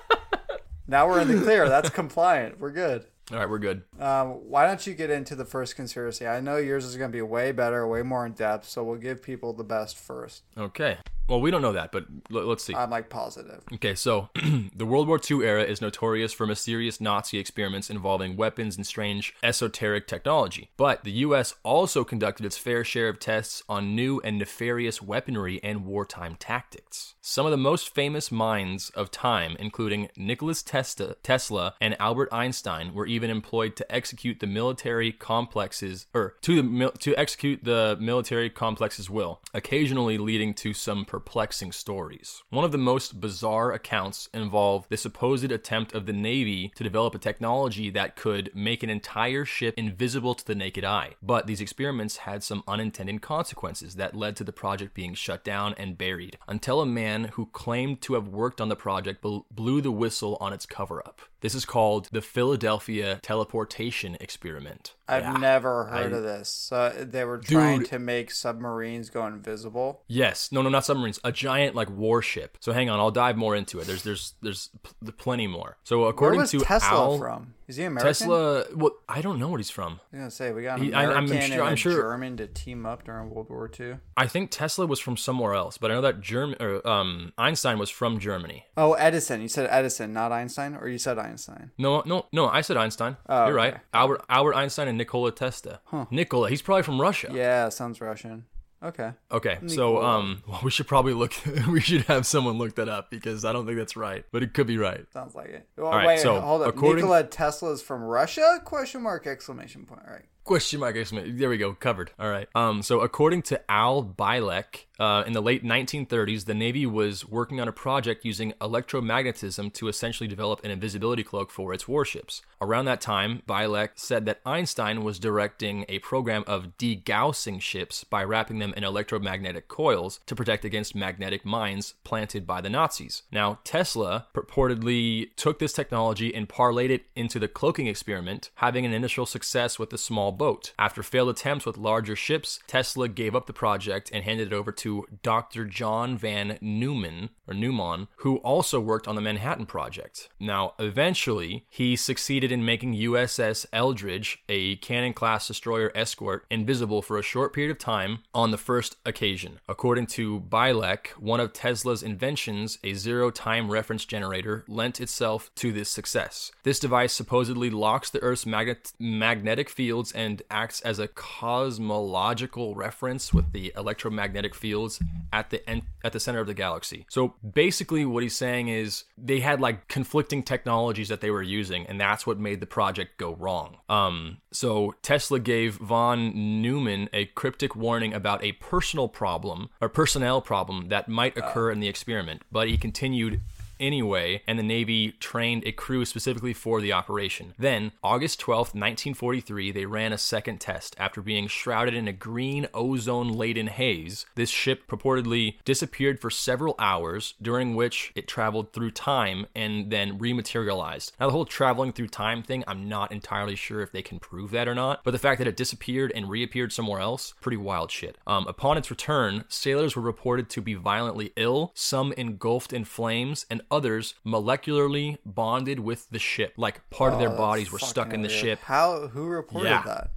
now 0.87 1.09
we're 1.09 1.21
in 1.21 1.29
the 1.29 1.41
clear. 1.41 1.67
That's 1.67 1.89
compliant. 1.89 2.61
We're 2.61 2.73
good. 2.73 3.07
All 3.33 3.39
right, 3.39 3.49
we're 3.49 3.59
good. 3.59 3.83
Um, 3.99 4.51
why 4.51 4.67
don't 4.67 4.87
you 4.87 4.93
get 4.93 5.09
into 5.09 5.35
the 5.35 5.47
first 5.47 5.75
conspiracy? 5.75 6.27
I 6.27 6.41
know 6.41 6.59
yours 6.59 6.85
is 6.85 6.97
going 6.97 7.11
to 7.11 7.17
be 7.17 7.23
way 7.23 7.51
better, 7.51 7.87
way 7.89 8.03
more 8.03 8.27
in 8.27 8.33
depth, 8.33 8.69
so 8.69 8.85
we'll 8.85 8.99
give 8.99 9.23
people 9.23 9.55
the 9.55 9.65
best 9.65 9.97
first. 9.97 10.43
Okay. 10.59 10.99
Well, 11.33 11.41
we 11.41 11.51
don't 11.51 11.63
know 11.63 11.73
that, 11.73 11.93
but 11.93 12.05
l- 12.31 12.45
let's 12.45 12.63
see. 12.63 12.75
I'm 12.75 12.91
like 12.91 13.09
positive. 13.09 13.63
Okay, 13.73 13.95
so 13.95 14.29
the 14.77 14.85
World 14.85 15.09
War 15.09 15.19
II 15.19 15.47
era 15.47 15.63
is 15.63 15.81
notorious 15.81 16.31
for 16.35 16.47
mysterious 16.47 17.01
Nazi 17.01 17.39
experiments 17.39 17.89
involving 17.89 18.37
weapons 18.37 18.77
and 18.77 18.87
strange 18.87 19.35
esoteric 19.43 20.07
technology. 20.07 20.69
But 20.77 21.05
the 21.05 21.13
US 21.13 21.55
also 21.63 22.05
conducted 22.05 22.45
its 22.45 22.59
fair 22.59 22.85
share 22.85 23.09
of 23.09 23.19
tests 23.19 23.63
on 23.67 23.97
new 23.97 24.21
and 24.21 24.39
nefarious 24.39 25.01
weaponry 25.01 25.59
and 25.65 25.87
wartime 25.87 26.37
tactics. 26.39 27.15
Some 27.23 27.47
of 27.47 27.51
the 27.51 27.57
most 27.57 27.95
famous 27.95 28.31
minds 28.31 28.91
of 28.91 29.11
time, 29.11 29.57
including 29.59 30.11
Nicholas 30.15 30.63
Tesla, 30.63 31.15
Tesla 31.23 31.77
and 31.81 31.97
Albert 31.99 32.29
Einstein, 32.31 32.93
were 32.93 33.07
even 33.07 33.31
employed 33.31 33.75
to 33.77 33.91
execute 33.91 34.41
the 34.41 34.47
military 34.47 35.13
complexes 35.13 36.09
or 36.13 36.35
to 36.43 36.57
the 36.57 36.63
mil- 36.63 36.91
to 36.91 37.17
execute 37.17 37.65
the 37.65 37.97
military 37.99 38.51
complex's 38.51 39.09
will, 39.09 39.41
occasionally 39.55 40.19
leading 40.19 40.53
to 40.53 40.75
some 40.75 41.07
perplexing 41.23 41.71
stories. 41.71 42.43
One 42.51 42.65
of 42.65 42.73
the 42.73 42.79
most 42.79 43.21
bizarre 43.21 43.73
accounts 43.73 44.29
involved 44.35 44.91
the 44.91 44.97
supposed 44.97 45.53
attempt 45.53 45.95
of 45.95 46.07
the 46.07 46.13
Navy 46.13 46.73
to 46.75 46.83
develop 46.83 47.15
a 47.15 47.19
technology 47.19 47.91
that 47.91 48.17
could 48.17 48.51
make 48.55 48.83
an 48.83 48.91
entire 48.91 49.45
ship 49.45 49.75
invisible 49.77 50.35
to 50.35 50.45
the 50.45 50.57
naked 50.57 50.85
eye. 50.85 51.15
But 51.23 51.47
these 51.47 51.61
experiments 51.61 52.19
had 52.19 52.43
some 52.43 52.65
unintended 52.67 53.23
consequences 53.23 53.95
that 53.95 54.17
led 54.17 54.35
to 54.37 54.45
the 54.45 54.53
project 54.53 54.95
being 54.95 55.15
shut 55.15 55.45
down 55.45 55.75
and 55.79 55.97
buried 55.97 56.39
until 56.49 56.81
a 56.81 56.87
man 56.87 57.25
who 57.35 57.47
claimed 57.47 58.01
to 58.03 58.15
have 58.15 58.27
worked 58.27 58.61
on 58.61 58.69
the 58.69 58.77
project 58.77 59.23
blew 59.23 59.81
the 59.81 59.93
whistle 59.93 60.37
on 60.41 60.53
its 60.53 60.67
cover 60.67 61.07
up. 61.07 61.23
This 61.41 61.55
is 61.55 61.65
called 61.65 62.09
the 62.13 62.23
Philadelphia 62.23 63.21
teleportation 63.23 64.17
experiment. 64.21 64.95
I've 65.13 65.23
Yeah. 65.25 65.33
never 65.35 65.85
heard 65.85 66.13
I- 66.13 66.17
of 66.17 66.23
this. 66.23 66.49
So 66.49 66.91
they 66.91 67.25
were 67.25 67.39
trying 67.39 67.81
Dude. 67.81 67.89
to 67.91 67.99
make 67.99 68.31
submarines 68.31 69.11
go 69.11 69.27
invisible. 69.27 70.03
Yes, 70.09 70.51
no, 70.53 70.63
no, 70.63 70.69
not 70.69 70.85
submarines. 70.85 71.21
A 71.25 71.33
giant 71.33 71.75
like 71.75 71.91
warship. 71.91 72.57
So 72.61 72.73
hang 72.73 72.89
on, 72.91 72.99
I'll 72.99 73.11
dive 73.11 73.37
more 73.37 73.55
into 73.55 73.79
it. 73.81 73.87
There's, 73.87 74.03
there's, 74.03 74.35
there's 74.43 74.71
pl- 74.83 75.13
plenty 75.13 75.47
more. 75.47 75.77
So 75.85 76.05
according 76.05 76.47
to 76.47 76.61
Tesla 76.61 76.89
Al, 76.91 77.19
from? 77.19 77.55
Is 77.73 77.79
he 77.79 77.85
American? 77.85 78.07
Tesla. 78.07 78.65
Well, 78.75 78.91
I 79.09 79.23
don't 79.23 79.39
know 79.39 79.49
what 79.49 79.57
he's 79.61 79.71
from. 79.71 79.93
I 80.13 80.17
was 80.17 80.19
gonna 80.21 80.31
say 80.31 80.53
we 80.53 80.63
got 80.63 80.79
an 80.79 80.85
He- 80.85 80.93
I- 80.93 81.05
I'm 81.07 81.25
American 81.25 81.53
sure- 81.53 81.63
I'm 81.65 81.77
sure- 81.77 81.93
German 82.03 82.37
to 82.37 82.47
team 82.47 82.85
up 82.85 83.03
during 83.05 83.31
World 83.31 83.49
War 83.49 83.71
II. 83.81 83.97
I 84.15 84.27
think 84.27 84.51
Tesla 84.51 84.85
was 84.85 85.01
from 85.01 85.17
somewhere 85.17 85.55
else, 85.55 85.79
but 85.79 85.91
I 85.91 85.95
know 85.95 86.03
that 86.03 86.21
German 86.21 86.57
or 86.61 86.87
um, 86.87 87.33
Einstein 87.39 87.79
was 87.79 87.89
from 87.89 88.19
Germany. 88.19 88.67
Oh, 88.77 88.93
Edison. 88.93 89.41
You 89.41 89.49
said 89.49 89.69
Edison, 89.71 90.13
not 90.13 90.33
Einstein, 90.33 90.75
or 90.77 90.87
you 90.87 90.99
said 90.99 91.19
Einstein? 91.19 91.71
No, 91.79 92.03
no, 92.05 92.27
no. 92.31 92.47
I 92.49 92.61
said 92.61 92.77
Einstein. 92.77 93.17
Oh, 93.27 93.47
You're 93.47 93.55
right. 93.55 93.79
Albert 93.95 94.23
Albert 94.29 94.55
Einstein 94.55 94.89
and 94.89 94.99
Nikola 94.99 95.33
Tesla. 95.33 95.81
Nikola. 96.11 96.51
He's 96.51 96.61
probably 96.61 96.83
from 96.83 97.01
Russia. 97.01 97.31
Yeah, 97.33 97.71
sounds 97.71 98.03
Russian. 98.03 98.45
Okay. 98.85 99.13
Okay, 99.31 99.59
so 99.67 100.03
um, 100.03 100.43
well, 100.49 100.61
we 100.65 100.71
should 100.71 100.87
probably 100.89 101.13
look. 101.15 101.33
we 101.69 101.81
should 101.81 102.03
have 102.03 102.27
someone 102.27 102.59
look 102.59 102.75
that 102.77 102.89
up 102.89 103.11
because 103.11 103.45
I 103.45 103.53
don't 103.53 103.65
think 103.65 103.79
that's 103.79 103.97
right, 103.97 104.25
but 104.33 104.43
it 104.43 104.55
could 104.55 104.67
be 104.67 104.77
right. 104.79 105.05
Sounds 105.13 105.35
like 105.35 105.51
it. 105.51 105.69
Oh, 105.79 105.83
right, 105.91 106.07
wait, 106.07 106.19
so, 106.21 106.41
hold 106.41 106.63
up. 106.63 106.69
according- 106.69 106.97
Nikola 107.05 107.25
Tesla 107.25 107.73
is 107.73 107.83
from 107.83 108.03
Russia? 108.03 108.61
Question 108.65 109.03
mark 109.03 109.27
exclamation 109.27 109.87
point. 109.87 110.03
All 110.07 110.13
right. 110.13 110.25
Question 110.45 110.81
mark 110.81 110.97
exclamation. 110.97 111.37
There 111.37 111.49
we 111.49 111.57
go. 111.57 111.75
Covered. 111.75 112.11
All 112.19 112.29
right. 112.29 112.49
Um. 112.55 112.83
So 112.83 113.01
according 113.01 113.43
to 113.43 113.71
Al 113.71 114.03
Bielek, 114.03 114.87
uh, 114.99 115.25
in 115.27 115.33
the 115.33 115.43
late 115.43 115.65
1930s, 115.65 116.45
the 116.45 116.55
Navy 116.55 116.85
was 116.87 117.29
working 117.29 117.61
on 117.61 117.69
a 117.69 117.73
project 117.73 118.25
using 118.25 118.53
electromagnetism 118.61 119.73
to 119.73 119.89
essentially 119.89 120.29
develop 120.29 120.65
an 120.65 120.71
invisibility 120.71 121.25
cloak 121.25 121.51
for 121.51 121.73
its 121.73 121.89
warships. 121.89 122.43
Around 122.61 122.85
that 122.87 123.01
time, 123.01 123.43
Bielek 123.49 123.91
said 123.97 124.27
that 124.27 124.41
Einstein 124.45 125.03
was 125.03 125.19
directing 125.19 125.85
a 125.89 125.99
program 126.01 126.45
of 126.47 126.77
degaussing 126.79 127.61
ships 127.61 128.05
by 128.05 128.23
wrapping 128.23 128.59
them 128.59 128.75
in 128.77 128.85
electromagnetic 128.85 129.69
coils 129.69 130.21
to 130.27 130.37
protect 130.37 130.65
against 130.65 130.95
magnetic 130.95 131.45
mines 131.45 131.95
planted 132.05 132.47
by 132.47 132.61
the 132.61 132.71
Nazis. 132.71 133.23
Now, 133.33 133.59
Tesla 133.65 134.27
purportedly 134.35 135.31
took 135.37 135.59
this 135.59 135.73
technology 135.73 136.35
and 136.35 136.49
parlayed 136.49 136.91
it 136.91 137.07
into 137.17 137.39
the 137.39 137.49
cloaking 137.49 137.87
experiment, 137.87 138.51
having 138.57 138.85
an 138.87 138.93
initial 138.93 139.27
success 139.27 139.79
with 139.79 139.91
the 139.91 139.99
small 139.99 140.32
boat. 140.33 140.73
After 140.79 141.03
failed 141.03 141.29
attempts 141.29 141.67
with 141.67 141.77
larger 141.77 142.17
ships, 142.17 142.61
Tesla 142.67 143.09
gave 143.09 143.35
up 143.35 143.47
the 143.47 143.53
project 143.53 144.11
and 144.13 144.25
handed 144.25 144.49
it 144.49 144.53
over 144.53 144.73
to 144.73 145.07
Dr. 145.23 145.65
John 145.65 146.17
von 146.19 146.59
Neumann 146.61 147.31
or 147.53 147.55
Newman, 147.55 148.09
who 148.17 148.39
also 148.39 148.81
worked 148.81 149.07
on 149.07 149.15
the 149.15 149.21
Manhattan 149.21 149.67
Project. 149.67 150.29
Now, 150.41 150.75
eventually, 150.79 151.67
he 151.69 151.97
succeeded 151.97 152.51
in 152.51 152.65
making 152.65 152.95
USS 152.95 153.67
Eldridge, 153.73 154.43
a 154.49 154.77
cannon-class 154.77 155.47
destroyer 155.47 155.93
escort, 155.95 156.45
invisible 156.51 157.03
for 157.03 157.19
a 157.19 157.23
short 157.23 157.53
period 157.53 157.71
of 157.71 157.79
time 157.79 158.21
on 158.35 158.51
the 158.51 158.59
first 158.59 158.97
occasion. 159.05 159.61
According 159.69 160.07
to 160.07 160.41
Bielek, 160.41 161.09
one 161.19 161.41
of 161.41 161.53
Tesla's 161.53 162.03
inventions, 162.03 162.79
a 162.83 162.95
zero-time 162.95 163.71
reference 163.71 164.05
generator, 164.05 164.65
lent 164.67 165.01
itself 165.01 165.51
to 165.57 165.73
this 165.73 165.91
success. 165.91 166.51
This 166.63 166.79
device 166.79 167.13
supposedly 167.13 167.71
locks 167.71 168.11
the 168.11 168.23
Earth's 168.23 168.47
magnet- 168.47 168.93
magnetic 168.99 169.69
fields 169.69 170.13
and 170.13 170.43
acts 170.51 170.81
as 170.81 170.99
a 170.99 171.09
cosmological 171.09 172.75
reference 172.75 173.35
with 173.35 173.53
the 173.53 173.73
electromagnetic 173.77 174.55
fields 174.55 175.01
at 175.33 175.51
the 175.51 175.69
en- 175.69 175.83
at 176.05 176.13
the 176.13 176.21
center 176.21 176.41
of 176.41 176.47
the 176.47 176.55
galaxy. 176.55 177.05
So 177.09 177.35
basically, 177.43 178.05
what 178.05 178.23
he's 178.23 178.37
saying 178.37 178.69
is 178.69 179.05
they 179.17 179.41
had 179.41 179.61
like 179.61 179.89
conflicting 179.89 180.43
technologies 180.43 181.09
that 181.09 181.21
they 181.21 181.31
were 181.31 181.43
using, 181.43 181.87
and 181.87 182.01
that's 182.01 182.27
what 182.27 182.39
made 182.39 182.61
the 182.61 182.67
project 182.67 183.19
go 183.19 183.35
wrong. 183.35 183.79
Um, 183.89 184.39
so 184.53 184.95
Tesla 185.03 185.41
gave 185.41 185.75
von 185.77 186.63
Neumann 186.63 187.09
a 187.13 187.27
cryptic 187.27 187.75
warning 187.75 188.15
about 188.15 188.43
a 188.45 188.53
personal 188.53 189.09
problem 189.09 189.71
or 189.81 189.89
personnel 189.89 190.41
problem 190.41 190.89
that 190.89 191.09
might 191.09 191.37
occur 191.37 191.71
in 191.71 191.81
the 191.81 191.89
experiment, 191.89 192.43
but 192.51 192.69
he 192.69 192.77
continued 192.77 193.41
anyway, 193.83 194.43
and 194.47 194.59
the 194.59 194.63
Navy 194.63 195.13
trained 195.21 195.65
a 195.67 195.73
crew 195.73 196.05
specifically 196.05 196.55
for 196.55 196.81
the 196.81 196.93
operation. 196.93 197.53
Then, 197.59 197.93
August 198.03 198.41
12, 198.41 198.69
1943, 198.69 199.73
they 199.73 199.85
ran 199.85 200.13
a 200.13 200.19
second 200.19 200.61
test. 200.61 200.95
After 200.99 201.21
being 201.21 201.49
shrouded 201.49 201.95
in 201.95 202.09
a 202.09 202.13
green 202.13 202.69
ozone 202.73 203.29
laden 203.29 203.67
haze, 203.67 204.25
this 204.37 204.49
ship 204.49 204.87
purportedly 204.87 205.57
disappeared 205.65 206.21
for 206.21 206.31
several 206.31 206.75
hours, 206.79 207.35
during 207.43 207.75
which 207.75 208.13
it 208.15 208.29
traveled 208.29 208.73
through 208.73 208.93
time 208.93 209.47
and 209.55 209.91
then 209.91 210.19
rematerialized. 210.19 211.13
Now, 211.19 211.27
the 211.27 211.33
whole 211.33 211.45
traveling 211.45 211.93
through 211.93 212.09
time 212.09 212.43
thing, 212.43 212.63
I'm 212.67 212.89
not 212.89 213.11
entirely 213.11 213.57
sure 213.57 213.81
if 213.81 213.91
they 213.91 214.03
can 214.03 214.21
prove 214.21 214.53
that 214.53 214.69
or 214.69 214.75
not, 214.75 215.03
but 215.03 215.11
the 215.11 215.19
fact 215.19 215.39
that 215.39 215.49
it 215.49 215.57
disappeared 215.57 216.13
and 216.15 216.31
reappeared 216.31 216.73
somewhere 216.73 217.01
else, 217.01 217.35
pretty 217.41 217.57
wild 217.57 217.91
shit. 217.91 218.17
Um, 218.27 218.47
upon 218.47 218.79
its 218.79 218.91
return, 218.91 219.45
sailors 219.49 219.97
were 219.97 220.03
reported 220.03 220.49
to 220.51 220.61
be 220.61 220.75
violently 220.75 221.33
ill, 221.37 221.73
some 221.75 222.13
engulfed 222.13 222.73
in 222.73 222.85
flames, 222.85 223.45
and 223.51 223.63
others 223.73 224.15
molecularly 224.25 225.17
bonded 225.25 225.81
with 225.81 226.09
the 226.11 226.19
ship. 226.19 226.53
Like 226.57 226.89
part 226.91 227.13
of 227.15 227.19
their 227.19 227.31
Oh, 227.33 227.37
bodies 227.37 227.73
were 227.73 227.79
stuck 227.79 228.13
in 228.13 228.23
the 228.23 228.29
weird. 228.29 228.41
ship. 228.41 228.61
How? 228.65 229.09
Who 229.09 229.27
reported 229.27 229.71
Yeah. 229.71 229.83
that? 229.85 230.11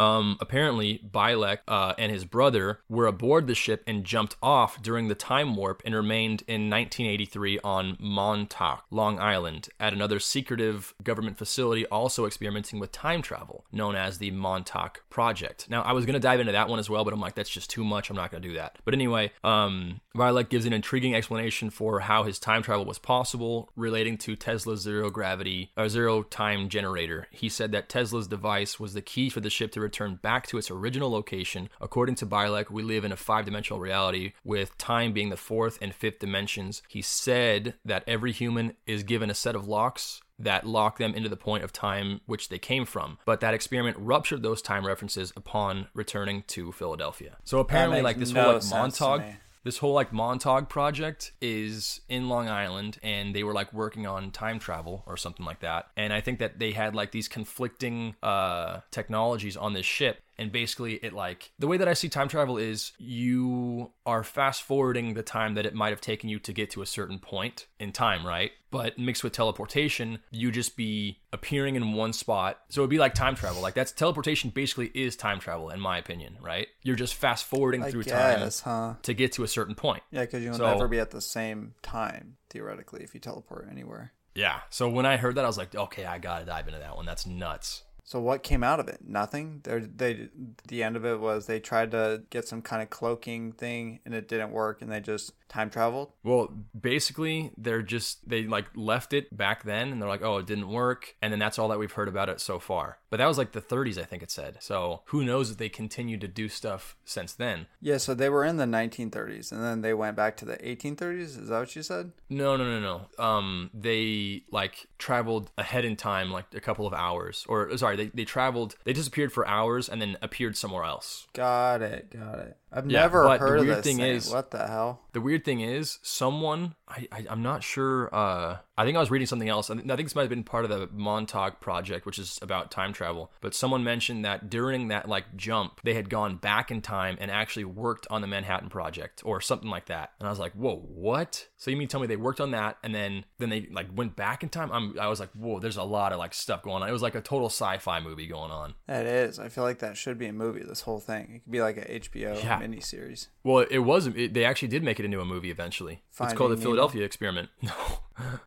Um, 0.00 0.38
apparently, 0.40 0.98
Bielek 1.06 1.58
uh, 1.68 1.92
and 1.98 2.10
his 2.10 2.24
brother 2.24 2.80
were 2.88 3.06
aboard 3.06 3.46
the 3.46 3.54
ship 3.54 3.82
and 3.86 4.02
jumped 4.02 4.34
off 4.42 4.80
during 4.80 5.08
the 5.08 5.14
time 5.14 5.54
warp 5.54 5.82
and 5.84 5.94
remained 5.94 6.42
in 6.46 6.70
1983 6.70 7.58
on 7.62 7.98
Montauk, 8.00 8.84
Long 8.90 9.20
Island, 9.20 9.68
at 9.78 9.92
another 9.92 10.18
secretive 10.18 10.94
government 11.02 11.36
facility 11.36 11.84
also 11.86 12.24
experimenting 12.24 12.80
with 12.80 12.92
time 12.92 13.20
travel, 13.20 13.66
known 13.72 13.94
as 13.94 14.16
the 14.16 14.30
Montauk 14.30 15.02
Project. 15.10 15.68
Now, 15.68 15.82
I 15.82 15.92
was 15.92 16.06
going 16.06 16.14
to 16.14 16.20
dive 16.20 16.40
into 16.40 16.52
that 16.52 16.70
one 16.70 16.78
as 16.78 16.88
well, 16.88 17.04
but 17.04 17.12
I'm 17.12 17.20
like, 17.20 17.34
that's 17.34 17.50
just 17.50 17.68
too 17.68 17.84
much. 17.84 18.08
I'm 18.08 18.16
not 18.16 18.30
going 18.30 18.42
to 18.42 18.48
do 18.48 18.54
that. 18.54 18.78
But 18.86 18.94
anyway, 18.94 19.32
um, 19.44 20.00
Bielek 20.16 20.48
gives 20.48 20.64
an 20.64 20.72
intriguing 20.72 21.14
explanation 21.14 21.68
for 21.68 22.00
how 22.00 22.22
his 22.22 22.38
time 22.38 22.62
travel 22.62 22.86
was 22.86 22.98
possible 22.98 23.68
relating 23.76 24.16
to 24.18 24.34
Tesla's 24.34 24.80
zero 24.80 25.10
gravity 25.10 25.72
or 25.76 25.90
zero 25.90 26.22
time 26.22 26.70
generator. 26.70 27.28
He 27.30 27.50
said 27.50 27.70
that 27.72 27.90
Tesla's 27.90 28.26
device 28.26 28.80
was 28.80 28.94
the 28.94 29.02
key 29.02 29.28
for 29.28 29.40
the 29.40 29.50
ship 29.50 29.72
to 29.72 29.89
return 29.90 30.20
back 30.22 30.46
to 30.46 30.56
its 30.56 30.70
original 30.70 31.10
location. 31.10 31.68
According 31.80 32.14
to 32.16 32.26
Bielek, 32.26 32.70
we 32.70 32.84
live 32.84 33.04
in 33.04 33.10
a 33.10 33.16
five 33.16 33.44
dimensional 33.44 33.80
reality 33.80 34.34
with 34.44 34.78
time 34.78 35.12
being 35.12 35.30
the 35.30 35.36
fourth 35.36 35.78
and 35.82 35.92
fifth 35.92 36.20
dimensions. 36.20 36.82
He 36.88 37.02
said 37.02 37.74
that 37.84 38.04
every 38.06 38.30
human 38.30 38.74
is 38.86 39.02
given 39.02 39.30
a 39.30 39.34
set 39.34 39.56
of 39.56 39.66
locks 39.66 40.22
that 40.38 40.64
lock 40.64 40.98
them 40.98 41.12
into 41.12 41.28
the 41.28 41.36
point 41.36 41.64
of 41.64 41.72
time 41.72 42.20
which 42.26 42.48
they 42.48 42.58
came 42.58 42.84
from. 42.86 43.18
But 43.26 43.40
that 43.40 43.52
experiment 43.52 43.96
ruptured 43.98 44.42
those 44.42 44.62
time 44.62 44.86
references 44.86 45.32
upon 45.36 45.88
returning 45.92 46.44
to 46.48 46.70
Philadelphia. 46.70 47.36
So 47.44 47.58
apparently, 47.58 48.00
like 48.00 48.18
this 48.18 48.32
no 48.32 48.44
whole 48.44 48.52
like 48.54 48.62
sense 48.62 48.98
to 48.98 49.04
Montauk, 49.04 49.26
me. 49.26 49.36
This 49.62 49.78
whole 49.78 49.92
like 49.92 50.12
Montauk 50.12 50.68
project 50.68 51.32
is 51.40 52.00
in 52.08 52.28
Long 52.28 52.48
Island, 52.48 52.98
and 53.02 53.34
they 53.34 53.42
were 53.42 53.52
like 53.52 53.72
working 53.72 54.06
on 54.06 54.30
time 54.30 54.58
travel 54.58 55.04
or 55.06 55.16
something 55.16 55.44
like 55.44 55.60
that. 55.60 55.88
And 55.96 56.12
I 56.12 56.20
think 56.20 56.38
that 56.38 56.58
they 56.58 56.72
had 56.72 56.94
like 56.94 57.12
these 57.12 57.28
conflicting 57.28 58.16
uh, 58.22 58.80
technologies 58.90 59.56
on 59.56 59.74
this 59.74 59.86
ship. 59.86 60.22
And 60.40 60.50
basically, 60.50 60.94
it 60.94 61.12
like 61.12 61.52
the 61.58 61.66
way 61.66 61.76
that 61.76 61.86
I 61.86 61.92
see 61.92 62.08
time 62.08 62.26
travel 62.26 62.56
is 62.56 62.92
you 62.98 63.90
are 64.06 64.24
fast 64.24 64.62
forwarding 64.62 65.12
the 65.12 65.22
time 65.22 65.52
that 65.54 65.66
it 65.66 65.74
might 65.74 65.90
have 65.90 66.00
taken 66.00 66.30
you 66.30 66.38
to 66.38 66.52
get 66.54 66.70
to 66.70 66.80
a 66.80 66.86
certain 66.86 67.18
point 67.18 67.66
in 67.78 67.92
time, 67.92 68.26
right? 68.26 68.50
But 68.70 68.98
mixed 68.98 69.22
with 69.22 69.34
teleportation, 69.34 70.20
you 70.30 70.50
just 70.50 70.78
be 70.78 71.18
appearing 71.30 71.76
in 71.76 71.92
one 71.92 72.14
spot. 72.14 72.58
So 72.70 72.80
it'd 72.80 72.88
be 72.88 72.96
like 72.96 73.12
time 73.12 73.34
travel. 73.34 73.60
Like 73.60 73.74
that's 73.74 73.92
teleportation 73.92 74.48
basically 74.48 74.90
is 74.94 75.14
time 75.14 75.40
travel, 75.40 75.68
in 75.68 75.78
my 75.78 75.98
opinion, 75.98 76.38
right? 76.40 76.68
You're 76.82 76.96
just 76.96 77.16
fast 77.16 77.44
forwarding 77.44 77.82
I 77.84 77.90
through 77.90 78.04
time 78.04 78.50
huh? 78.64 78.94
to 79.02 79.12
get 79.12 79.32
to 79.32 79.44
a 79.44 79.48
certain 79.48 79.74
point. 79.74 80.02
Yeah, 80.10 80.22
because 80.22 80.42
you'll 80.42 80.54
So- 80.54 80.72
never 80.72 80.88
be 80.88 81.00
at 81.00 81.10
the 81.10 81.20
same 81.20 81.74
time 81.82 82.38
theoretically 82.48 83.04
if 83.04 83.12
you 83.12 83.20
teleport 83.20 83.68
anywhere. 83.70 84.14
Yeah. 84.34 84.60
So 84.70 84.88
when 84.88 85.06
I 85.06 85.16
heard 85.16 85.34
that, 85.34 85.44
I 85.44 85.48
was 85.48 85.58
like, 85.58 85.74
okay, 85.74 86.04
I 86.04 86.18
gotta 86.18 86.44
dive 86.44 86.66
into 86.66 86.78
that 86.78 86.96
one. 86.96 87.04
That's 87.04 87.26
nuts. 87.26 87.82
So 88.04 88.20
what 88.20 88.42
came 88.42 88.62
out 88.62 88.80
of 88.80 88.88
it? 88.88 89.00
Nothing. 89.06 89.60
They 89.64 89.78
they 89.80 90.28
the 90.68 90.82
end 90.82 90.96
of 90.96 91.04
it 91.04 91.20
was 91.20 91.46
they 91.46 91.60
tried 91.60 91.90
to 91.92 92.22
get 92.30 92.46
some 92.46 92.62
kind 92.62 92.82
of 92.82 92.90
cloaking 92.90 93.52
thing 93.52 94.00
and 94.04 94.14
it 94.14 94.28
didn't 94.28 94.52
work 94.52 94.82
and 94.82 94.90
they 94.90 95.00
just 95.00 95.32
time 95.50 95.68
traveled. 95.68 96.12
Well, 96.22 96.48
basically, 96.80 97.50
they're 97.58 97.82
just 97.82 98.26
they 98.26 98.44
like 98.44 98.66
left 98.74 99.12
it 99.12 99.36
back 99.36 99.64
then, 99.64 99.92
and 99.92 100.00
they're 100.00 100.08
like, 100.08 100.22
oh, 100.22 100.38
it 100.38 100.46
didn't 100.46 100.68
work, 100.68 101.16
and 101.20 101.32
then 101.32 101.38
that's 101.38 101.58
all 101.58 101.68
that 101.68 101.78
we've 101.78 101.92
heard 101.92 102.08
about 102.08 102.30
it 102.30 102.40
so 102.40 102.58
far. 102.58 102.98
But 103.10 103.18
that 103.18 103.26
was 103.26 103.36
like 103.36 103.52
the 103.52 103.60
30s, 103.60 103.98
I 103.98 104.04
think 104.04 104.22
it 104.22 104.30
said. 104.30 104.58
So 104.60 105.02
who 105.06 105.24
knows 105.24 105.50
if 105.50 105.56
they 105.56 105.68
continued 105.68 106.20
to 106.22 106.28
do 106.28 106.48
stuff 106.48 106.96
since 107.04 107.32
then? 107.32 107.66
Yeah, 107.80 107.98
so 107.98 108.14
they 108.14 108.28
were 108.28 108.44
in 108.44 108.56
the 108.56 108.64
1930s 108.64 109.50
and 109.50 109.62
then 109.62 109.80
they 109.80 109.92
went 109.92 110.16
back 110.16 110.36
to 110.38 110.44
the 110.44 110.56
1830s. 110.58 111.20
Is 111.20 111.48
that 111.48 111.58
what 111.58 111.74
you 111.74 111.82
said? 111.82 112.12
No, 112.28 112.56
no, 112.56 112.64
no, 112.64 112.80
no. 112.80 113.22
Um, 113.22 113.70
they 113.74 114.44
like 114.52 114.86
traveled 114.98 115.50
ahead 115.58 115.84
in 115.84 115.96
time, 115.96 116.30
like 116.30 116.46
a 116.54 116.60
couple 116.60 116.86
of 116.86 116.94
hours, 116.94 117.44
or 117.48 117.76
sorry, 117.76 117.96
they 118.00 118.10
they 118.14 118.24
traveled, 118.24 118.74
they 118.84 118.92
disappeared 118.92 119.32
for 119.32 119.46
hours 119.46 119.88
and 119.88 120.00
then 120.00 120.16
appeared 120.22 120.56
somewhere 120.56 120.84
else. 120.84 121.26
Got 121.32 121.82
it. 121.82 122.10
Got 122.10 122.38
it. 122.40 122.56
I've 122.72 122.88
Yeah, 122.90 123.00
never 123.00 123.24
the 123.24 123.38
heard 123.38 123.58
of 123.60 123.64
weird 123.66 123.78
this 123.78 123.84
thing 123.84 123.96
thing. 123.98 124.12
is- 124.14 124.30
what 124.30 124.50
the 124.50 124.66
hell? 124.66 125.00
The 125.12 125.20
weird 125.20 125.44
thing 125.44 125.60
is, 125.60 125.98
someone 126.02 126.76
I, 126.86 127.08
I 127.10 127.26
I'm 127.28 127.42
not 127.42 127.64
sure. 127.64 128.14
Uh, 128.14 128.58
I 128.78 128.84
think 128.84 128.96
I 128.96 129.00
was 129.00 129.10
reading 129.10 129.26
something 129.26 129.48
else. 129.48 129.68
I 129.68 129.74
think 129.74 129.90
I 129.90 129.96
think 129.96 130.06
this 130.08 130.14
might 130.14 130.22
have 130.22 130.30
been 130.30 130.44
part 130.44 130.64
of 130.64 130.70
the 130.70 130.88
Montauk 130.92 131.60
project, 131.60 132.06
which 132.06 132.16
is 132.18 132.38
about 132.42 132.70
time 132.70 132.92
travel. 132.92 133.32
But 133.40 133.54
someone 133.56 133.82
mentioned 133.82 134.24
that 134.24 134.48
during 134.50 134.86
that 134.88 135.08
like 135.08 135.36
jump, 135.36 135.80
they 135.82 135.94
had 135.94 136.08
gone 136.10 136.36
back 136.36 136.70
in 136.70 136.80
time 136.80 137.16
and 137.20 137.28
actually 137.28 137.64
worked 137.64 138.06
on 138.08 138.20
the 138.20 138.28
Manhattan 138.28 138.68
Project 138.68 139.22
or 139.24 139.40
something 139.40 139.68
like 139.68 139.86
that. 139.86 140.12
And 140.20 140.28
I 140.28 140.30
was 140.30 140.38
like, 140.38 140.52
whoa, 140.52 140.76
what? 140.76 141.48
So 141.56 141.72
you 141.72 141.76
mean 141.76 141.88
tell 141.88 142.00
me 142.00 142.06
they 142.06 142.16
worked 142.16 142.40
on 142.40 142.52
that 142.52 142.78
and 142.84 142.94
then 142.94 143.24
then 143.38 143.48
they 143.50 143.66
like 143.72 143.88
went 143.92 144.14
back 144.14 144.44
in 144.44 144.48
time? 144.48 144.70
I'm 144.70 144.96
I 144.98 145.08
was 145.08 145.18
like, 145.18 145.30
whoa, 145.32 145.58
there's 145.58 145.76
a 145.76 145.82
lot 145.82 146.12
of 146.12 146.20
like 146.20 146.34
stuff 146.34 146.62
going 146.62 146.84
on. 146.84 146.88
It 146.88 146.92
was 146.92 147.02
like 147.02 147.16
a 147.16 147.20
total 147.20 147.48
sci-fi 147.48 147.98
movie 147.98 148.28
going 148.28 148.52
on. 148.52 148.74
That 148.86 149.06
is. 149.06 149.40
I 149.40 149.48
feel 149.48 149.64
like 149.64 149.80
that 149.80 149.96
should 149.96 150.18
be 150.18 150.26
a 150.26 150.32
movie. 150.32 150.62
This 150.62 150.82
whole 150.82 151.00
thing. 151.00 151.32
It 151.34 151.42
could 151.44 151.52
be 151.52 151.60
like 151.60 151.76
a 151.78 151.98
HBO 152.00 152.40
Yeah. 152.42 152.59
Miniseries. 152.60 153.28
Well, 153.42 153.64
it 153.70 153.78
was. 153.80 154.06
It, 154.08 154.34
they 154.34 154.44
actually 154.44 154.68
did 154.68 154.82
make 154.82 154.98
it 155.00 155.04
into 155.04 155.20
a 155.20 155.24
movie 155.24 155.50
eventually. 155.50 156.02
it's 156.20 156.34
called 156.34 156.52
the 156.52 156.56
Nemo? 156.56 156.62
Philadelphia 156.62 157.04
Experiment. 157.04 157.48
No, 157.62 157.72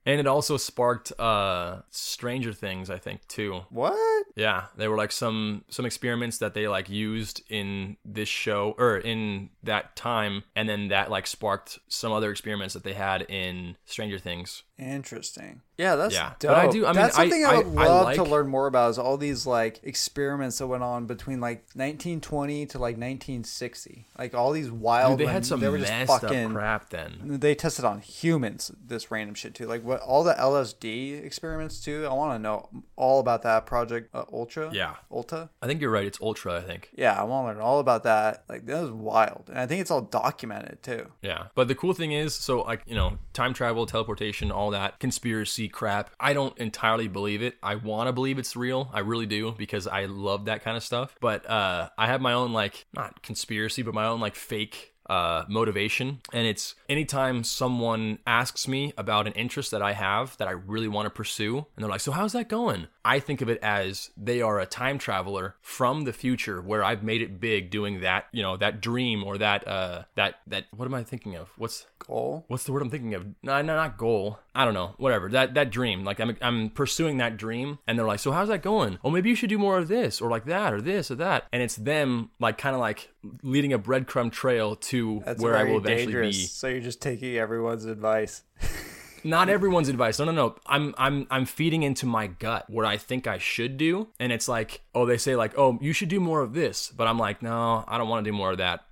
and 0.05 0.19
it 0.19 0.27
also 0.27 0.57
sparked 0.57 1.11
uh, 1.19 1.81
Stranger 1.89 2.53
Things, 2.53 2.89
I 2.89 2.97
think, 2.97 3.27
too. 3.27 3.61
What? 3.69 4.25
Yeah, 4.35 4.65
there 4.77 4.89
were 4.89 4.97
like 4.97 5.11
some 5.11 5.63
some 5.69 5.85
experiments 5.85 6.37
that 6.39 6.53
they 6.53 6.67
like 6.67 6.89
used 6.89 7.41
in 7.49 7.97
this 8.05 8.29
show 8.29 8.75
or 8.77 8.97
in 8.97 9.49
that 9.63 9.95
time, 9.95 10.43
and 10.55 10.67
then 10.67 10.87
that 10.89 11.09
like 11.11 11.27
sparked 11.27 11.79
some 11.87 12.11
other 12.11 12.31
experiments 12.31 12.73
that 12.73 12.83
they 12.83 12.93
had 12.93 13.23
in 13.29 13.77
Stranger 13.85 14.19
Things. 14.19 14.63
Interesting. 14.79 15.61
Yeah, 15.77 15.95
that's 15.95 16.13
Yeah, 16.15 16.33
dope. 16.39 16.51
but 16.51 16.57
I 16.57 16.67
do- 16.69 16.85
I 16.85 16.89
mean, 16.89 16.95
that's 16.95 17.15
something 17.15 17.45
I, 17.45 17.49
I- 17.49 17.57
would 17.59 17.77
I- 17.77 17.87
love 17.87 18.15
to 18.15 18.23
learn 18.23 18.47
more 18.47 18.67
about. 18.67 18.89
Is 18.91 18.97
all 18.97 19.17
these 19.17 19.45
like 19.45 19.79
experiments 19.83 20.57
that 20.57 20.67
went 20.67 20.83
on 20.83 21.05
between 21.05 21.39
like 21.39 21.59
1920 21.75 22.65
to 22.67 22.77
like 22.79 22.95
1960, 22.97 24.07
like 24.17 24.33
all 24.33 24.51
these 24.51 24.71
wild. 24.71 25.17
Dude, 25.17 25.27
they 25.27 25.31
had 25.31 25.45
some 25.45 25.59
they 25.59 25.69
were 25.69 25.77
just 25.77 25.91
fucking. 26.07 26.51
crap 26.51 26.89
then. 26.89 27.37
They 27.39 27.55
tested 27.55 27.85
on 27.85 28.01
humans 28.01 28.71
this 28.85 29.11
random 29.11 29.35
shit 29.35 29.55
too. 29.55 29.62
Like 29.65 29.83
what 29.83 30.01
all 30.01 30.23
the 30.23 30.33
LSD 30.33 31.23
experiments 31.23 31.79
too. 31.79 32.05
I 32.09 32.13
want 32.13 32.35
to 32.35 32.39
know 32.39 32.69
all 32.95 33.19
about 33.19 33.43
that 33.43 33.65
project 33.65 34.09
uh, 34.13 34.23
Ultra. 34.31 34.71
Yeah. 34.73 34.95
Ulta. 35.11 35.49
I 35.61 35.67
think 35.67 35.81
you're 35.81 35.91
right. 35.91 36.05
It's 36.05 36.19
Ultra. 36.21 36.57
I 36.57 36.61
think. 36.61 36.89
Yeah, 36.95 37.19
I 37.19 37.23
want 37.23 37.45
to 37.45 37.53
learn 37.53 37.61
all 37.61 37.79
about 37.79 38.03
that. 38.03 38.43
Like 38.49 38.65
that 38.65 38.81
was 38.81 38.91
wild, 38.91 39.45
and 39.49 39.59
I 39.59 39.65
think 39.67 39.81
it's 39.81 39.91
all 39.91 40.01
documented 40.01 40.81
too. 40.83 41.11
Yeah. 41.21 41.47
But 41.55 41.67
the 41.67 41.75
cool 41.75 41.93
thing 41.93 42.11
is, 42.11 42.33
so 42.35 42.61
like, 42.61 42.81
you 42.85 42.95
know, 42.95 43.17
time 43.33 43.53
travel, 43.53 43.85
teleportation, 43.85 44.51
all 44.51 44.71
that 44.71 44.99
conspiracy 44.99 45.67
crap. 45.67 46.11
I 46.19 46.33
don't 46.33 46.57
entirely 46.57 47.07
believe 47.07 47.41
it. 47.41 47.55
I 47.61 47.75
want 47.75 48.07
to 48.07 48.13
believe 48.13 48.39
it's 48.39 48.55
real. 48.55 48.89
I 48.93 48.99
really 48.99 49.25
do 49.25 49.53
because 49.57 49.87
I 49.87 50.05
love 50.05 50.45
that 50.45 50.63
kind 50.63 50.77
of 50.77 50.83
stuff. 50.83 51.15
But 51.19 51.49
uh 51.49 51.89
I 51.97 52.07
have 52.07 52.21
my 52.21 52.33
own 52.33 52.53
like 52.53 52.85
not 52.93 53.21
conspiracy, 53.21 53.81
but 53.81 53.93
my 53.93 54.05
own 54.05 54.19
like 54.19 54.35
fake 54.35 54.92
uh, 55.09 55.45
motivation. 55.47 56.19
And 56.31 56.47
it's 56.47 56.75
anytime 56.89 57.43
someone 57.43 58.19
asks 58.25 58.67
me 58.67 58.93
about 58.97 59.27
an 59.27 59.33
interest 59.33 59.71
that 59.71 59.81
I 59.81 59.93
have 59.93 60.37
that 60.37 60.47
I 60.47 60.51
really 60.51 60.87
want 60.87 61.05
to 61.05 61.09
pursue, 61.09 61.57
and 61.57 61.83
they're 61.83 61.89
like, 61.89 62.01
So, 62.01 62.11
how's 62.11 62.33
that 62.33 62.49
going? 62.49 62.87
I 63.05 63.19
think 63.19 63.41
of 63.41 63.49
it 63.49 63.59
as 63.61 64.11
they 64.15 64.41
are 64.41 64.59
a 64.59 64.65
time 64.65 64.97
traveler 64.97 65.55
from 65.61 66.05
the 66.05 66.13
future 66.13 66.61
where 66.61 66.83
I've 66.83 67.03
made 67.03 67.21
it 67.21 67.39
big 67.39 67.69
doing 67.69 68.01
that, 68.01 68.27
you 68.31 68.41
know, 68.41 68.55
that 68.57 68.79
dream 68.81 69.23
or 69.23 69.37
that, 69.37 69.67
uh, 69.67 70.03
that, 70.15 70.35
that, 70.47 70.65
what 70.75 70.85
am 70.85 70.93
I 70.93 71.03
thinking 71.03 71.35
of? 71.35 71.49
What's, 71.57 71.85
Goal. 71.99 72.45
what's 72.47 72.63
the 72.63 72.71
word 72.71 72.81
I'm 72.81 72.89
thinking 72.89 73.13
of? 73.13 73.25
No, 73.43 73.61
no, 73.61 73.75
not 73.75 73.97
goal. 73.97 74.39
I 74.55 74.65
don't 74.65 74.73
know. 74.73 74.93
Whatever. 74.97 75.29
That 75.29 75.55
that 75.55 75.71
dream. 75.71 76.03
Like 76.03 76.19
I'm 76.19 76.37
I'm 76.41 76.69
pursuing 76.69 77.17
that 77.17 77.37
dream, 77.37 77.79
and 77.87 77.97
they're 77.97 78.05
like, 78.05 78.19
so 78.19 78.31
how's 78.31 78.49
that 78.49 78.61
going? 78.61 78.99
Oh, 79.03 79.09
maybe 79.09 79.29
you 79.29 79.35
should 79.35 79.49
do 79.49 79.57
more 79.57 79.77
of 79.77 79.87
this, 79.87 80.21
or 80.21 80.29
like 80.29 80.45
that, 80.45 80.73
or 80.73 80.81
this, 80.81 81.09
or 81.09 81.15
that. 81.15 81.45
And 81.51 81.61
it's 81.63 81.75
them 81.75 82.29
like 82.39 82.57
kind 82.57 82.75
of 82.75 82.79
like 82.79 83.09
leading 83.41 83.73
a 83.73 83.79
breadcrumb 83.79 84.31
trail 84.31 84.75
to 84.75 85.21
That's 85.25 85.41
where 85.41 85.57
I 85.57 85.63
will 85.63 85.77
eventually 85.77 86.05
dangerous. 86.05 86.37
be. 86.37 86.43
So 86.45 86.67
you're 86.67 86.81
just 86.81 87.01
taking 87.01 87.35
everyone's 87.37 87.85
advice. 87.85 88.43
Not 89.25 89.47
everyone's 89.47 89.87
advice. 89.87 90.19
No, 90.19 90.25
no, 90.25 90.31
no. 90.33 90.55
I'm 90.65 90.93
I'm 90.97 91.27
I'm 91.31 91.45
feeding 91.45 91.83
into 91.83 92.05
my 92.05 92.27
gut 92.27 92.69
what 92.69 92.85
I 92.85 92.97
think 92.97 93.25
I 93.25 93.37
should 93.37 93.77
do, 93.77 94.09
and 94.19 94.31
it's 94.33 94.47
like, 94.47 94.81
oh, 94.93 95.05
they 95.05 95.17
say 95.17 95.35
like, 95.35 95.57
oh, 95.57 95.79
you 95.81 95.93
should 95.93 96.09
do 96.09 96.19
more 96.19 96.41
of 96.41 96.53
this, 96.53 96.91
but 96.95 97.07
I'm 97.07 97.17
like, 97.17 97.41
no, 97.41 97.85
I 97.87 97.97
don't 97.97 98.09
want 98.09 98.25
to 98.25 98.29
do 98.29 98.35
more 98.35 98.51
of 98.51 98.57
that. 98.57 98.85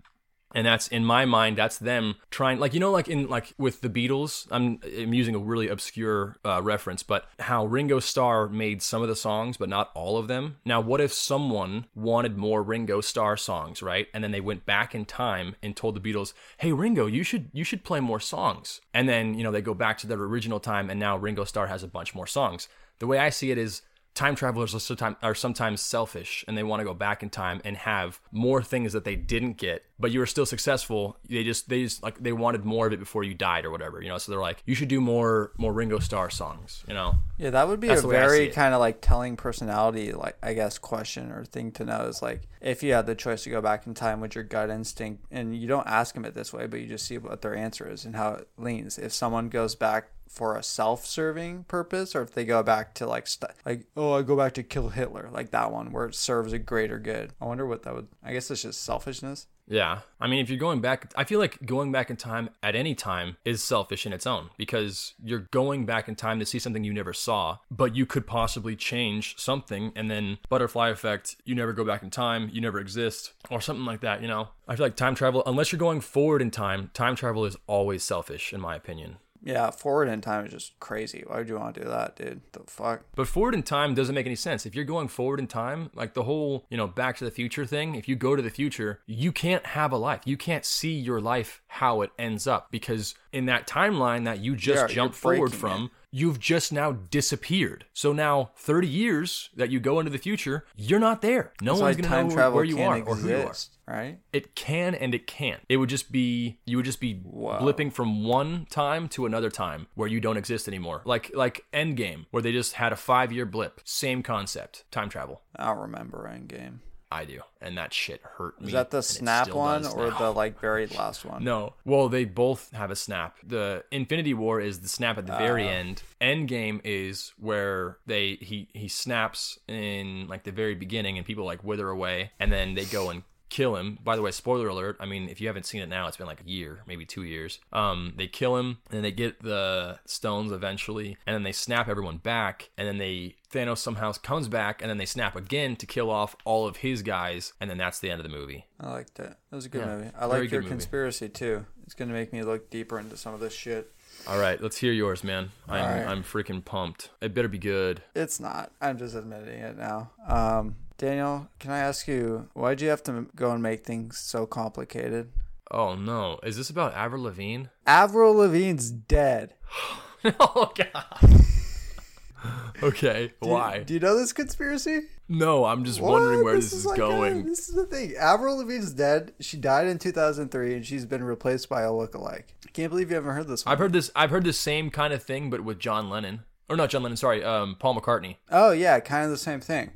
And 0.53 0.65
that's 0.65 0.87
in 0.87 1.05
my 1.05 1.25
mind 1.25 1.57
that's 1.57 1.77
them 1.77 2.15
trying 2.29 2.59
like 2.59 2.73
you 2.73 2.79
know 2.79 2.91
like 2.91 3.07
in 3.07 3.27
like 3.27 3.53
with 3.57 3.81
the 3.81 3.89
beatles 3.89 4.47
i'm, 4.51 4.79
I'm 4.97 5.13
using 5.13 5.35
a 5.35 5.39
really 5.39 5.67
obscure 5.67 6.37
uh, 6.45 6.61
reference 6.61 7.03
but 7.03 7.25
how 7.39 7.65
ringo 7.65 7.99
starr 7.99 8.47
made 8.47 8.81
some 8.81 9.01
of 9.01 9.07
the 9.07 9.15
songs 9.15 9.57
but 9.57 9.69
not 9.69 9.91
all 9.95 10.17
of 10.17 10.27
them. 10.27 10.57
Now 10.65 10.81
what 10.81 11.01
if 11.01 11.13
someone 11.13 11.85
wanted 11.95 12.37
more 12.37 12.63
ringo 12.63 13.01
starr 13.01 13.37
songs 13.37 13.81
right? 13.81 14.07
And 14.13 14.23
then 14.23 14.31
they 14.31 14.41
went 14.41 14.65
back 14.65 14.93
in 14.95 15.05
time 15.05 15.55
and 15.61 15.75
told 15.75 15.95
the 15.95 16.01
beatles 16.01 16.33
hey 16.57 16.71
ringo 16.71 17.05
you 17.05 17.23
should 17.23 17.49
you 17.53 17.63
should 17.63 17.83
play 17.83 17.99
more 17.99 18.19
songs. 18.19 18.81
And 18.93 19.07
then 19.07 19.33
you 19.33 19.43
know 19.43 19.51
they 19.51 19.61
go 19.61 19.73
back 19.73 19.97
to 19.99 20.07
their 20.07 20.19
original 20.19 20.59
time 20.59 20.89
and 20.89 20.99
now 20.99 21.17
ringo 21.17 21.43
starr 21.43 21.67
has 21.67 21.83
a 21.83 21.87
bunch 21.87 22.13
more 22.15 22.27
songs. 22.27 22.67
The 22.99 23.07
way 23.07 23.17
i 23.17 23.29
see 23.29 23.51
it 23.51 23.57
is 23.57 23.81
time 24.13 24.35
travelers 24.35 24.75
are 24.75 24.79
sometimes 24.79 25.15
are 25.21 25.35
sometimes 25.35 25.81
selfish 25.81 26.43
and 26.47 26.57
they 26.57 26.63
want 26.63 26.81
to 26.81 26.83
go 26.83 26.93
back 26.93 27.23
in 27.23 27.29
time 27.29 27.61
and 27.63 27.77
have 27.77 28.19
more 28.31 28.61
things 28.61 28.93
that 28.93 29.05
they 29.05 29.15
didn't 29.15 29.53
get, 29.53 29.85
but 29.99 30.11
you 30.11 30.19
were 30.19 30.25
still 30.25 30.45
successful. 30.45 31.17
They 31.27 31.43
just 31.43 31.69
they 31.69 31.83
just 31.83 32.03
like 32.03 32.21
they 32.21 32.33
wanted 32.33 32.65
more 32.65 32.87
of 32.87 32.93
it 32.93 32.99
before 32.99 33.23
you 33.23 33.33
died 33.33 33.65
or 33.65 33.71
whatever, 33.71 34.01
you 34.01 34.09
know. 34.09 34.17
So 34.17 34.31
they're 34.31 34.41
like, 34.41 34.63
you 34.65 34.75
should 34.75 34.89
do 34.89 34.99
more 34.99 35.51
more 35.57 35.71
Ringo 35.71 35.99
Starr 35.99 36.29
songs, 36.29 36.83
you 36.87 36.93
know. 36.93 37.15
Yeah, 37.37 37.51
that 37.51 37.67
would 37.67 37.79
be 37.79 37.87
That's 37.87 37.99
a 37.99 38.03
the 38.03 38.07
way 38.09 38.17
I 38.17 38.27
see 38.27 38.27
very 38.27 38.47
kind 38.49 38.73
of 38.73 38.79
like 38.79 39.01
telling 39.01 39.37
personality, 39.37 40.11
like 40.11 40.37
I 40.43 40.53
guess, 40.53 40.77
question 40.77 41.31
or 41.31 41.45
thing 41.45 41.71
to 41.73 41.85
know 41.85 42.01
is 42.01 42.21
like 42.21 42.41
if 42.59 42.83
you 42.83 42.93
had 42.93 43.05
the 43.05 43.15
choice 43.15 43.43
to 43.43 43.49
go 43.49 43.61
back 43.61 43.87
in 43.87 43.93
time 43.93 44.19
with 44.19 44.35
your 44.35 44.43
gut 44.43 44.69
instinct, 44.69 45.23
and 45.31 45.55
you 45.55 45.67
don't 45.67 45.87
ask 45.87 46.13
them 46.15 46.25
it 46.25 46.33
this 46.33 46.51
way, 46.51 46.67
but 46.67 46.81
you 46.81 46.87
just 46.87 47.05
see 47.05 47.17
what 47.17 47.41
their 47.41 47.55
answer 47.55 47.89
is 47.89 48.05
and 48.05 48.15
how 48.15 48.33
it 48.33 48.47
leans. 48.57 48.97
If 48.97 49.13
someone 49.13 49.49
goes 49.49 49.75
back 49.75 50.11
for 50.31 50.55
a 50.55 50.63
self-serving 50.63 51.65
purpose, 51.65 52.15
or 52.15 52.21
if 52.21 52.33
they 52.33 52.45
go 52.45 52.63
back 52.63 52.93
to 52.95 53.05
like 53.05 53.27
st- 53.27 53.51
like 53.65 53.85
oh 53.97 54.13
I 54.13 54.21
go 54.21 54.37
back 54.37 54.53
to 54.53 54.63
kill 54.63 54.89
Hitler, 54.89 55.29
like 55.31 55.51
that 55.51 55.71
one 55.71 55.91
where 55.91 56.05
it 56.05 56.15
serves 56.15 56.53
a 56.53 56.59
greater 56.59 56.99
good. 56.99 57.33
I 57.41 57.45
wonder 57.45 57.65
what 57.65 57.83
that 57.83 57.93
would. 57.93 58.07
I 58.23 58.33
guess 58.33 58.49
it's 58.49 58.61
just 58.61 58.83
selfishness. 58.83 59.47
Yeah. 59.67 59.99
I 60.19 60.27
mean, 60.27 60.39
if 60.39 60.49
you're 60.49 60.59
going 60.59 60.81
back, 60.81 61.13
I 61.15 61.23
feel 61.23 61.39
like 61.39 61.65
going 61.65 61.93
back 61.93 62.09
in 62.09 62.17
time 62.17 62.49
at 62.61 62.75
any 62.75 62.93
time 62.93 63.37
is 63.45 63.63
selfish 63.63 64.05
in 64.05 64.11
its 64.11 64.27
own 64.27 64.49
because 64.57 65.13
you're 65.23 65.47
going 65.51 65.85
back 65.85 66.09
in 66.09 66.15
time 66.15 66.39
to 66.39 66.45
see 66.45 66.59
something 66.59 66.83
you 66.83 66.93
never 66.93 67.13
saw, 67.13 67.59
but 67.69 67.95
you 67.95 68.05
could 68.05 68.27
possibly 68.27 68.75
change 68.75 69.37
something 69.37 69.93
and 69.95 70.11
then 70.11 70.39
butterfly 70.49 70.89
effect, 70.89 71.37
you 71.45 71.55
never 71.55 71.71
go 71.71 71.85
back 71.85 72.03
in 72.03 72.09
time, 72.09 72.49
you 72.51 72.59
never 72.59 72.79
exist, 72.79 73.31
or 73.49 73.61
something 73.61 73.85
like 73.85 74.01
that, 74.01 74.21
you 74.21 74.27
know? 74.27 74.49
I 74.67 74.75
feel 74.75 74.85
like 74.85 74.97
time 74.97 75.15
travel, 75.15 75.41
unless 75.45 75.71
you're 75.71 75.79
going 75.79 76.01
forward 76.01 76.41
in 76.41 76.51
time, 76.51 76.91
time 76.93 77.15
travel 77.15 77.45
is 77.45 77.55
always 77.65 78.03
selfish, 78.03 78.51
in 78.51 78.59
my 78.59 78.75
opinion. 78.75 79.17
Yeah, 79.43 79.71
forward 79.71 80.07
in 80.07 80.21
time 80.21 80.45
is 80.45 80.51
just 80.51 80.79
crazy. 80.79 81.23
Why 81.25 81.37
would 81.37 81.49
you 81.49 81.57
want 81.57 81.75
to 81.75 81.81
do 81.81 81.89
that, 81.89 82.15
dude? 82.15 82.41
The 82.51 82.61
fuck. 82.67 83.03
But 83.15 83.27
forward 83.27 83.55
in 83.55 83.63
time 83.63 83.95
doesn't 83.95 84.13
make 84.13 84.25
any 84.25 84.35
sense. 84.35 84.65
If 84.65 84.75
you're 84.75 84.85
going 84.85 85.07
forward 85.07 85.39
in 85.39 85.47
time, 85.47 85.89
like 85.95 86.13
the 86.13 86.23
whole, 86.23 86.65
you 86.69 86.77
know, 86.77 86.87
back 86.87 87.17
to 87.17 87.25
the 87.25 87.31
future 87.31 87.65
thing, 87.65 87.95
if 87.95 88.07
you 88.07 88.15
go 88.15 88.35
to 88.35 88.41
the 88.41 88.49
future, 88.49 88.99
you 89.07 89.31
can't 89.31 89.65
have 89.67 89.91
a 89.91 89.97
life. 89.97 90.21
You 90.25 90.37
can't 90.37 90.65
see 90.65 90.93
your 90.93 91.19
life 91.19 91.60
how 91.75 92.01
it 92.01 92.11
ends 92.19 92.47
up 92.47 92.69
because 92.69 93.15
in 93.31 93.45
that 93.45 93.65
timeline 93.65 94.25
that 94.25 94.39
you 94.39 94.55
just 94.57 94.89
Yeah, 94.89 94.93
jumped 94.93 95.15
forward 95.15 95.53
from, 95.53 95.89
you've 96.11 96.37
just 96.37 96.73
now 96.73 96.91
disappeared. 96.91 97.85
So 97.93 98.11
now 98.11 98.51
30 98.57 98.87
years 98.89 99.49
that 99.55 99.69
you 99.69 99.79
go 99.79 99.99
into 99.99 100.11
the 100.11 100.17
future, 100.17 100.65
you're 100.75 100.99
not 100.99 101.21
there. 101.21 101.53
No 101.61 101.71
That's 101.71 101.81
one's 101.81 101.95
going 101.95 102.09
to 102.09 102.23
know 102.29 102.35
travel 102.35 102.55
where 102.57 102.65
you 102.65 102.81
are 102.81 102.95
can't 102.97 103.07
or 103.07 103.15
who 103.15 103.29
you 103.29 103.35
are. 103.37 103.53
right? 103.87 104.19
It 104.33 104.53
can 104.53 104.93
and 104.95 105.15
it 105.15 105.27
can't. 105.27 105.61
It 105.69 105.77
would 105.77 105.87
just 105.87 106.11
be 106.11 106.59
you 106.65 106.75
would 106.75 106.85
just 106.85 106.99
be 106.99 107.15
blipping 107.15 107.93
from 107.93 108.25
one 108.25 108.67
time 108.69 109.07
to 109.09 109.25
another 109.25 109.49
time 109.49 109.87
where 109.95 110.09
you 110.09 110.19
don't 110.19 110.35
exist 110.37 110.67
anymore. 110.67 111.01
Like 111.05 111.31
like 111.33 111.63
Endgame, 111.73 112.25
where 112.31 112.43
they 112.43 112.51
just 112.51 112.73
had 112.73 112.91
a 112.91 112.97
five 112.97 113.31
year 113.31 113.45
blip. 113.45 113.79
Same 113.85 114.21
concept. 114.23 114.83
Time 114.91 115.07
travel. 115.07 115.41
I 115.55 115.67
don't 115.67 115.79
remember 115.79 116.29
Endgame. 116.29 116.79
I 117.11 117.25
do. 117.25 117.41
And 117.59 117.77
that 117.77 117.93
shit 117.93 118.21
hurt 118.23 118.59
me. 118.61 118.67
Is 118.67 118.73
that 118.73 118.89
the 118.89 119.03
snap 119.03 119.49
one 119.53 119.85
or 119.85 120.09
now. 120.11 120.17
the 120.17 120.31
like 120.31 120.59
very 120.61 120.87
last 120.97 121.25
one? 121.25 121.43
No. 121.43 121.73
Well, 121.83 122.07
they 122.07 122.23
both 122.25 122.71
have 122.71 122.89
a 122.89 122.95
snap. 122.95 123.37
The 123.45 123.83
Infinity 123.91 124.33
War 124.33 124.61
is 124.61 124.79
the 124.79 124.87
snap 124.87 125.17
at 125.17 125.27
the 125.27 125.35
very 125.37 125.67
Ah. 125.67 125.71
end. 125.71 126.03
Endgame 126.21 126.79
is 126.85 127.33
where 127.37 127.97
they 128.05 128.35
he 128.41 128.69
he 128.73 128.87
snaps 128.87 129.59
in 129.67 130.27
like 130.29 130.43
the 130.43 130.51
very 130.53 130.73
beginning 130.75 131.17
and 131.17 131.25
people 131.27 131.43
like 131.45 131.63
wither 131.63 131.89
away 131.89 132.31
and 132.39 132.51
then 132.51 132.75
they 132.75 132.85
go 132.85 133.09
and 133.09 133.23
kill 133.51 133.75
him. 133.75 133.99
By 134.03 134.15
the 134.15 134.23
way, 134.23 134.31
spoiler 134.31 134.67
alert. 134.69 134.97
I 134.99 135.05
mean, 135.05 135.29
if 135.29 135.39
you 135.39 135.45
haven't 135.47 135.67
seen 135.67 135.81
it 135.81 135.89
now, 135.89 136.07
it's 136.07 136.17
been 136.17 136.25
like 136.25 136.41
a 136.41 136.49
year, 136.49 136.81
maybe 136.87 137.05
2 137.05 137.21
years. 137.23 137.59
Um 137.71 138.13
they 138.17 138.25
kill 138.27 138.57
him 138.57 138.79
and 138.87 138.95
then 138.95 139.03
they 139.03 139.11
get 139.11 139.43
the 139.43 139.99
stones 140.05 140.51
eventually 140.51 141.17
and 141.27 141.35
then 141.35 141.43
they 141.43 141.51
snap 141.51 141.87
everyone 141.87 142.17
back 142.17 142.69
and 142.77 142.87
then 142.87 142.97
they 142.97 143.35
Thanos 143.53 143.79
somehow 143.79 144.11
comes 144.13 144.47
back 144.47 144.81
and 144.81 144.89
then 144.89 144.97
they 144.97 145.05
snap 145.05 145.35
again 145.35 145.75
to 145.75 145.85
kill 145.85 146.09
off 146.09 146.35
all 146.45 146.65
of 146.65 146.77
his 146.77 147.01
guys 147.03 147.53
and 147.59 147.69
then 147.69 147.77
that's 147.77 147.99
the 147.99 148.09
end 148.09 148.19
of 148.21 148.23
the 148.29 148.35
movie. 148.35 148.65
I 148.79 148.89
liked 148.91 149.19
it. 149.19 149.35
It 149.51 149.55
was 149.55 149.65
a 149.65 149.69
good 149.69 149.81
Yeah, 149.81 149.95
movie. 149.97 150.11
I 150.17 150.25
like 150.25 150.49
your 150.49 150.61
movie. 150.61 150.71
conspiracy 150.71 151.29
too. 151.29 151.65
It's 151.83 151.93
gonna 151.93 152.13
make 152.13 152.31
me 152.31 152.41
look 152.43 152.69
deeper 152.69 152.97
into 152.97 153.17
some 153.17 153.33
of 153.33 153.41
this 153.41 153.53
shit. 153.53 153.91
All 154.27 154.39
right, 154.39 154.61
let's 154.61 154.77
hear 154.77 154.91
yours, 154.93 155.23
man. 155.23 155.51
I'm 155.67 155.83
right. 155.83 156.07
I'm 156.07 156.23
freaking 156.23 156.63
pumped. 156.63 157.09
It 157.21 157.33
better 157.33 157.47
be 157.47 157.57
good. 157.57 158.01
It's 158.15 158.39
not. 158.39 158.71
I'm 158.81 158.97
just 158.97 159.15
admitting 159.15 159.59
it 159.59 159.77
now. 159.77 160.11
Um, 160.27 160.75
Daniel, 161.01 161.47
can 161.57 161.71
I 161.71 161.79
ask 161.79 162.07
you 162.07 162.47
why'd 162.53 162.79
you 162.79 162.89
have 162.89 163.01
to 163.05 163.25
go 163.35 163.49
and 163.49 163.63
make 163.63 163.83
things 163.83 164.19
so 164.19 164.45
complicated? 164.45 165.31
Oh 165.71 165.95
no, 165.95 166.39
is 166.43 166.57
this 166.57 166.69
about 166.69 166.93
Avril 166.93 167.23
Lavigne? 167.23 167.63
Avril 167.87 168.35
Lavigne's 168.35 168.91
dead. 168.91 169.55
oh 170.39 170.71
god. 170.75 171.15
okay, 172.83 173.33
Do 173.41 173.47
you- 173.49 173.53
why? 173.55 173.79
Do 173.79 173.95
you 173.95 173.99
know 173.99 174.15
this 174.15 174.31
conspiracy? 174.31 174.99
no, 175.27 175.65
I'm 175.65 175.85
just 175.85 175.99
wondering 175.99 176.43
where 176.43 176.53
this, 176.53 176.71
is, 176.71 176.85
like 176.85 176.97
going. 176.97 177.47
this 177.47 177.67
is 177.67 177.73
the 177.73 177.87
thing. 177.87 178.13
Avril 178.19 178.57
Lavigne's 178.59 178.93
dead. 178.93 179.33
She 179.39 179.57
died 179.57 179.87
in 179.87 179.97
2003, 179.97 180.75
and 180.75 180.85
she's 180.85 181.07
been 181.07 181.23
replaced 181.23 181.67
by 181.67 181.81
a 181.81 181.89
lookalike. 181.89 182.43
I 182.63 182.69
can't 182.73 182.91
believe 182.91 183.09
you 183.09 183.15
haven't 183.15 183.33
heard 183.33 183.47
this 183.47 183.65
one. 183.65 183.73
I've 183.73 183.79
heard 183.79 183.93
this. 183.93 184.11
I've 184.15 184.29
heard 184.29 184.43
the 184.43 184.53
same 184.53 184.91
kind 184.91 185.13
of 185.13 185.23
thing, 185.23 185.49
but 185.49 185.61
with 185.63 185.79
John 185.79 186.11
Lennon, 186.11 186.41
or 186.69 186.75
not 186.77 186.91
John 186.91 187.01
Lennon. 187.01 187.17
Sorry, 187.17 187.43
um, 187.43 187.75
Paul 187.79 187.99
McCartney. 187.99 188.35
Oh 188.51 188.69
yeah, 188.69 188.99
kind 188.99 189.25
of 189.25 189.31
the 189.31 189.37
same 189.37 189.61
thing. 189.61 189.93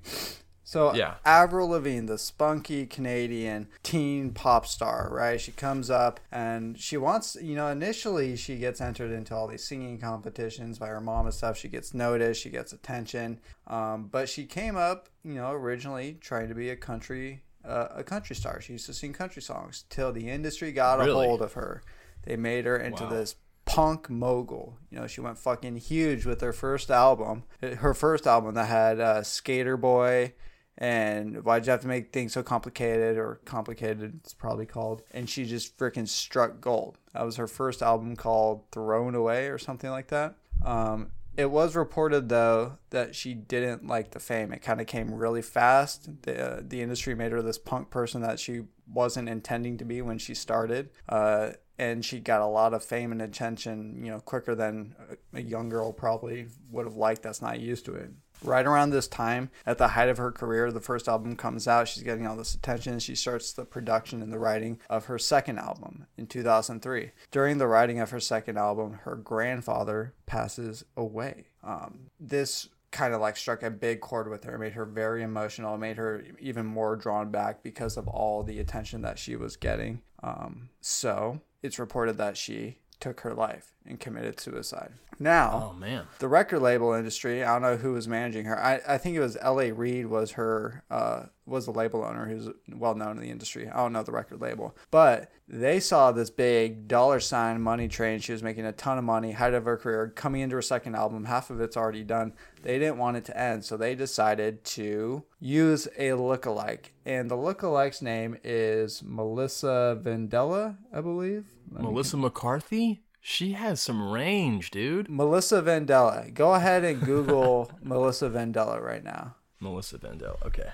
So 0.68 0.94
Yeah. 0.96 1.14
Avril 1.24 1.70
Lavigne, 1.70 2.08
the 2.08 2.18
spunky 2.18 2.88
Canadian 2.88 3.68
teen 3.84 4.32
pop 4.32 4.66
star, 4.66 5.10
right? 5.12 5.40
She 5.40 5.52
comes 5.52 5.92
up 5.92 6.20
and 6.32 6.78
she 6.80 6.98
wants, 6.98 7.38
you 7.40 7.56
know, 7.56 7.68
initially 7.68 8.36
she 8.36 8.58
gets 8.58 8.82
entered 8.82 9.12
into 9.12 9.36
all 9.36 9.48
these 9.48 9.64
singing 9.64 10.00
competitions 10.00 10.80
by 10.80 10.88
her 10.88 11.00
mom 11.00 11.28
and 11.28 11.34
stuff. 11.36 11.56
She 11.56 11.68
gets 11.70 11.94
noticed, 11.94 12.42
she 12.42 12.50
gets 12.50 12.74
attention, 12.74 13.40
um, 13.68 14.10
but 14.12 14.28
she 14.28 14.46
came 14.46 14.76
up, 14.76 15.08
you 15.24 15.36
know, 15.36 15.52
originally 15.52 16.18
trying 16.20 16.50
to 16.50 16.56
be 16.56 16.72
a 16.72 16.76
country, 16.76 17.44
uh, 17.64 17.90
a 17.92 18.04
country 18.04 18.36
star. 18.36 18.60
She 18.60 18.74
used 18.74 18.88
to 18.88 18.94
sing 18.94 19.14
country 19.14 19.44
songs 19.44 19.86
till 19.92 20.12
the 20.12 20.30
industry 20.30 20.72
got 20.72 21.00
a 21.00 21.14
hold 21.14 21.44
of 21.44 21.54
her. 21.54 21.84
They 22.24 22.38
made 22.38 22.66
her 22.66 22.76
into 22.78 23.04
Wow. 23.04 23.10
this 23.12 23.36
punk 23.66 24.10
mogul. 24.10 24.78
You 24.90 25.00
know, 25.00 25.06
she 25.08 25.22
went 25.22 25.38
fucking 25.38 25.76
huge 25.78 26.26
with 26.26 26.42
her 26.42 26.54
first 26.54 26.90
album. 26.90 27.44
Her 27.62 27.94
first 27.94 28.26
album 28.26 28.56
that 28.56 28.66
had 28.66 29.00
uh, 29.00 29.22
Skater 29.22 29.78
Boy 29.78 30.34
and 30.78 31.44
Why'd 31.44 31.66
You 31.66 31.72
Have 31.72 31.82
to 31.82 31.88
Make 31.88 32.12
Things 32.12 32.34
So 32.34 32.44
Complicated 32.44 33.18
or 33.18 33.40
Complicated, 33.46 34.20
it's 34.24 34.34
probably 34.34 34.66
called. 34.66 35.04
And 35.12 35.30
she 35.30 35.46
just 35.46 35.78
freaking 35.78 36.08
struck 36.08 36.60
gold. 36.60 36.98
That 37.14 37.24
was 37.24 37.38
her 37.38 37.48
first 37.48 37.82
album 37.82 38.16
called 38.16 38.70
Thrown 38.72 39.16
Away 39.16 39.48
or 39.48 39.58
something 39.58 39.90
like 39.90 40.08
that. 40.08 40.36
Um, 40.64 41.12
it 41.38 41.52
was 41.52 41.76
reported 41.76 42.30
though 42.30 42.78
that 42.92 43.16
she 43.16 43.34
didn't 43.34 43.86
like 43.88 44.12
the 44.12 44.20
fame. 44.20 44.54
It 44.54 44.62
kind 44.62 44.80
of 44.80 44.88
came 44.88 45.14
really 45.14 45.42
fast. 45.42 46.10
The 46.24 46.58
uh, 46.58 46.62
the 46.66 46.82
industry 46.82 47.14
made 47.14 47.32
her 47.32 47.42
this 47.42 47.58
punk 47.58 47.90
person 47.90 48.22
that 48.22 48.40
she 48.40 48.62
wasn't 48.92 49.30
intending 49.30 49.78
to 49.78 49.86
be 49.86 50.02
when 50.02 50.18
she 50.18 50.34
started. 50.34 50.90
Uh, 51.10 51.52
and 51.78 52.06
she 52.06 52.20
got 52.22 52.40
a 52.40 52.46
lot 52.46 52.74
of 52.74 52.86
fame 52.86 53.12
and 53.12 53.22
attention, 53.22 54.02
you 54.02 54.12
know, 54.12 54.20
quicker 54.22 54.56
than 54.56 54.96
a 55.34 55.40
a 55.40 55.42
young 55.42 55.68
girl 55.68 55.92
probably 55.92 56.48
would 56.72 56.86
have 56.86 56.96
liked 56.96 57.24
that's 57.24 57.42
not 57.42 57.60
used 57.60 57.86
to 57.86 57.96
it. 57.96 58.12
Right 58.44 58.66
around 58.66 58.92
this 58.92 59.08
time, 59.08 59.50
at 59.66 59.78
the 59.78 59.90
height 59.90 60.10
of 60.10 60.18
her 60.18 60.32
career, 60.32 60.72
the 60.72 60.80
first 60.80 61.08
album 61.08 61.36
comes 61.36 61.68
out. 61.68 61.88
She's 61.88 62.04
getting 62.04 62.28
all 62.28 62.36
this 62.36 62.54
attention. 62.54 63.00
She 63.00 63.16
starts 63.16 63.54
the 63.54 63.66
production 63.66 64.22
and 64.22 64.32
the 64.32 64.40
writing 64.40 64.80
of 64.90 65.06
her 65.06 65.18
second 65.18 65.60
album 65.60 66.06
in 66.18 66.28
2003. 66.28 67.12
During 67.32 67.58
the 67.58 67.68
writing 67.68 68.00
of 68.00 68.12
her 68.12 68.20
second 68.20 68.58
album, 68.58 69.00
her 69.04 69.16
grandfather 69.16 70.14
passes 70.26 70.86
away. 70.96 71.46
Um, 71.64 72.12
this 72.20 72.70
kind 72.92 73.14
of 73.14 73.20
like 73.20 73.36
struck 73.36 73.62
a 73.62 73.70
big 73.70 74.00
chord 74.00 74.30
with 74.30 74.46
her, 74.46 74.58
made 74.58 74.74
her 74.74 74.86
very 74.86 75.22
emotional, 75.22 75.78
made 75.78 75.98
her 75.98 76.24
even 76.40 76.66
more 76.66 76.96
drawn 76.96 77.30
back 77.30 77.62
because 77.62 77.98
of 77.98 78.08
all 78.08 78.42
the 78.42 78.60
attention 78.60 79.02
that 79.02 79.20
she 79.20 79.36
was 79.36 79.58
getting. 79.58 80.02
Um, 80.24 80.70
so 80.80 81.42
it's 81.62 81.78
reported 81.78 82.18
that 82.18 82.38
she 82.38 82.78
took 83.06 83.20
her 83.22 83.36
life 83.36 83.72
and 83.86 84.00
committed 84.00 84.40
suicide. 84.40 84.92
Now, 85.20 85.70
Oh 85.72 85.80
man. 85.80 86.08
the 86.20 86.28
record 86.28 86.60
label 86.62 86.92
industry, 86.94 87.44
I 87.44 87.54
don't 87.54 87.62
know 87.62 87.78
who 87.78 87.94
was 87.94 88.08
managing 88.08 88.46
her. 88.46 88.60
I, 88.60 88.82
I 88.88 88.98
think 88.98 89.16
it 89.16 89.20
was 89.22 89.38
L.A. 89.40 89.72
Reid 89.72 90.08
was 90.08 90.32
her 90.32 90.84
uh, 90.90 91.26
was 91.46 91.66
the 91.66 91.72
label 91.72 92.04
owner 92.04 92.26
who's 92.28 92.50
well 92.74 92.96
known 92.96 93.12
in 93.18 93.22
the 93.24 93.30
industry. 93.30 93.70
I 93.70 93.78
don't 93.78 93.94
know 93.94 94.02
the 94.04 94.12
record 94.12 94.42
label, 94.42 94.76
but 94.92 95.32
they 95.48 95.80
saw 95.80 96.12
this 96.12 96.32
big 96.32 96.88
dollar 96.88 97.20
sign 97.20 97.62
money 97.62 97.88
train. 97.88 98.20
She 98.20 98.32
was 98.34 98.42
making 98.44 98.66
a 98.66 98.72
ton 98.74 98.98
of 98.98 99.04
money, 99.04 99.32
height 99.34 99.54
of 99.54 99.64
her 99.66 99.78
career, 99.78 100.12
coming 100.16 100.42
into 100.42 100.56
her 100.56 100.62
second 100.64 100.96
album. 100.96 101.26
Half 101.26 101.50
of 101.52 101.62
it's 101.62 101.78
already 101.78 102.04
done. 102.04 102.34
They 102.64 102.80
didn't 102.80 102.98
want 102.98 103.16
it 103.18 103.26
to 103.26 103.40
end, 103.40 103.64
so 103.64 103.78
they 103.78 103.94
decided 103.96 104.64
to 104.66 105.24
use 105.40 105.86
a 105.98 106.10
lookalike, 106.10 106.88
and 107.06 107.30
the 107.30 107.38
lookalike's 107.38 108.02
name 108.02 108.36
is 108.44 109.02
Melissa 109.06 109.98
Vandella, 110.02 110.78
I 110.92 111.00
believe. 111.02 111.46
Let 111.76 111.84
me 111.84 111.90
Melissa 111.92 112.18
McCarthy? 112.18 113.02
She 113.22 113.54
has 113.54 113.82
some 113.82 114.12
range, 114.12 114.72
dude. 114.72 115.10
Melissa 115.10 115.62
Vandella. 115.62 116.34
Go 116.34 116.54
ahead 116.54 116.84
and 116.84 117.02
Google 117.02 117.72
Melissa 117.84 118.30
Vandella 118.30 118.82
right 118.82 119.04
now. 119.04 119.36
Melissa 119.60 119.98
Vandell. 119.98 120.44
Okay. 120.46 120.70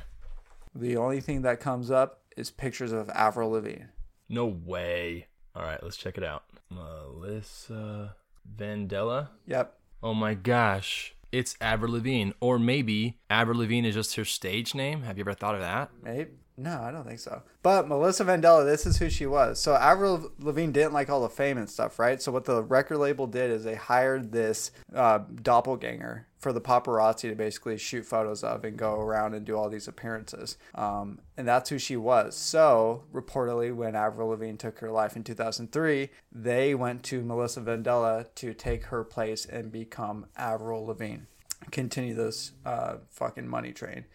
The 0.75 0.95
only 0.97 1.19
thing 1.21 1.41
that 1.41 1.59
comes 1.59 1.89
up 1.91 2.21
is 2.37 2.49
pictures 2.51 2.91
of 2.91 3.09
Avril 3.09 3.51
Lavigne. 3.51 3.85
No 4.29 4.45
way. 4.45 5.27
All 5.55 5.63
right, 5.63 5.81
let's 5.83 5.97
check 5.97 6.17
it 6.17 6.23
out. 6.23 6.43
Melissa 6.69 8.15
Vandella. 8.57 9.29
Yep. 9.47 9.77
Oh 10.03 10.13
my 10.13 10.33
gosh. 10.33 11.13
it's 11.31 11.55
Avril 11.61 11.93
Lavigne, 11.93 12.31
or 12.41 12.59
maybe 12.59 13.17
Avril 13.29 13.59
Lavigne 13.59 13.87
is 13.87 13.95
just 13.95 14.15
her 14.15 14.25
stage 14.25 14.73
name. 14.75 15.03
Have 15.03 15.17
you 15.17 15.23
ever 15.23 15.33
thought 15.33 15.55
of 15.55 15.61
that? 15.61 15.89
Maybe. 16.03 16.31
No, 16.61 16.79
I 16.79 16.91
don't 16.91 17.07
think 17.07 17.19
so. 17.19 17.41
But 17.63 17.87
Melissa 17.87 18.23
Vandella, 18.23 18.63
this 18.63 18.85
is 18.85 18.97
who 18.97 19.09
she 19.09 19.25
was. 19.25 19.59
So 19.59 19.73
Avril 19.73 20.31
Lavigne 20.37 20.71
didn't 20.71 20.93
like 20.93 21.09
all 21.09 21.23
the 21.23 21.29
fame 21.29 21.57
and 21.57 21.67
stuff, 21.67 21.97
right? 21.97 22.21
So 22.21 22.31
what 22.31 22.45
the 22.45 22.61
record 22.61 22.99
label 22.99 23.25
did 23.25 23.49
is 23.49 23.63
they 23.63 23.73
hired 23.73 24.31
this 24.31 24.69
uh, 24.95 25.21
doppelganger 25.41 26.27
for 26.37 26.53
the 26.53 26.61
paparazzi 26.61 27.29
to 27.29 27.35
basically 27.35 27.79
shoot 27.79 28.05
photos 28.05 28.43
of 28.43 28.63
and 28.63 28.77
go 28.77 28.93
around 28.93 29.33
and 29.33 29.43
do 29.43 29.57
all 29.57 29.69
these 29.69 29.87
appearances. 29.87 30.57
Um, 30.75 31.19
and 31.35 31.47
that's 31.47 31.71
who 31.71 31.79
she 31.79 31.97
was. 31.97 32.35
So 32.35 33.05
reportedly, 33.11 33.73
when 33.73 33.95
Avril 33.95 34.29
Lavigne 34.29 34.57
took 34.57 34.77
her 34.79 34.91
life 34.91 35.15
in 35.15 35.23
2003, 35.23 36.09
they 36.31 36.75
went 36.75 37.01
to 37.05 37.23
Melissa 37.23 37.61
Vandella 37.61 38.27
to 38.35 38.53
take 38.53 38.85
her 38.85 39.03
place 39.03 39.45
and 39.45 39.71
become 39.71 40.27
Avril 40.37 40.85
Lavigne. 40.85 41.23
Continue 41.71 42.13
this 42.13 42.51
uh, 42.65 42.97
fucking 43.09 43.47
money 43.47 43.71
train. 43.71 44.05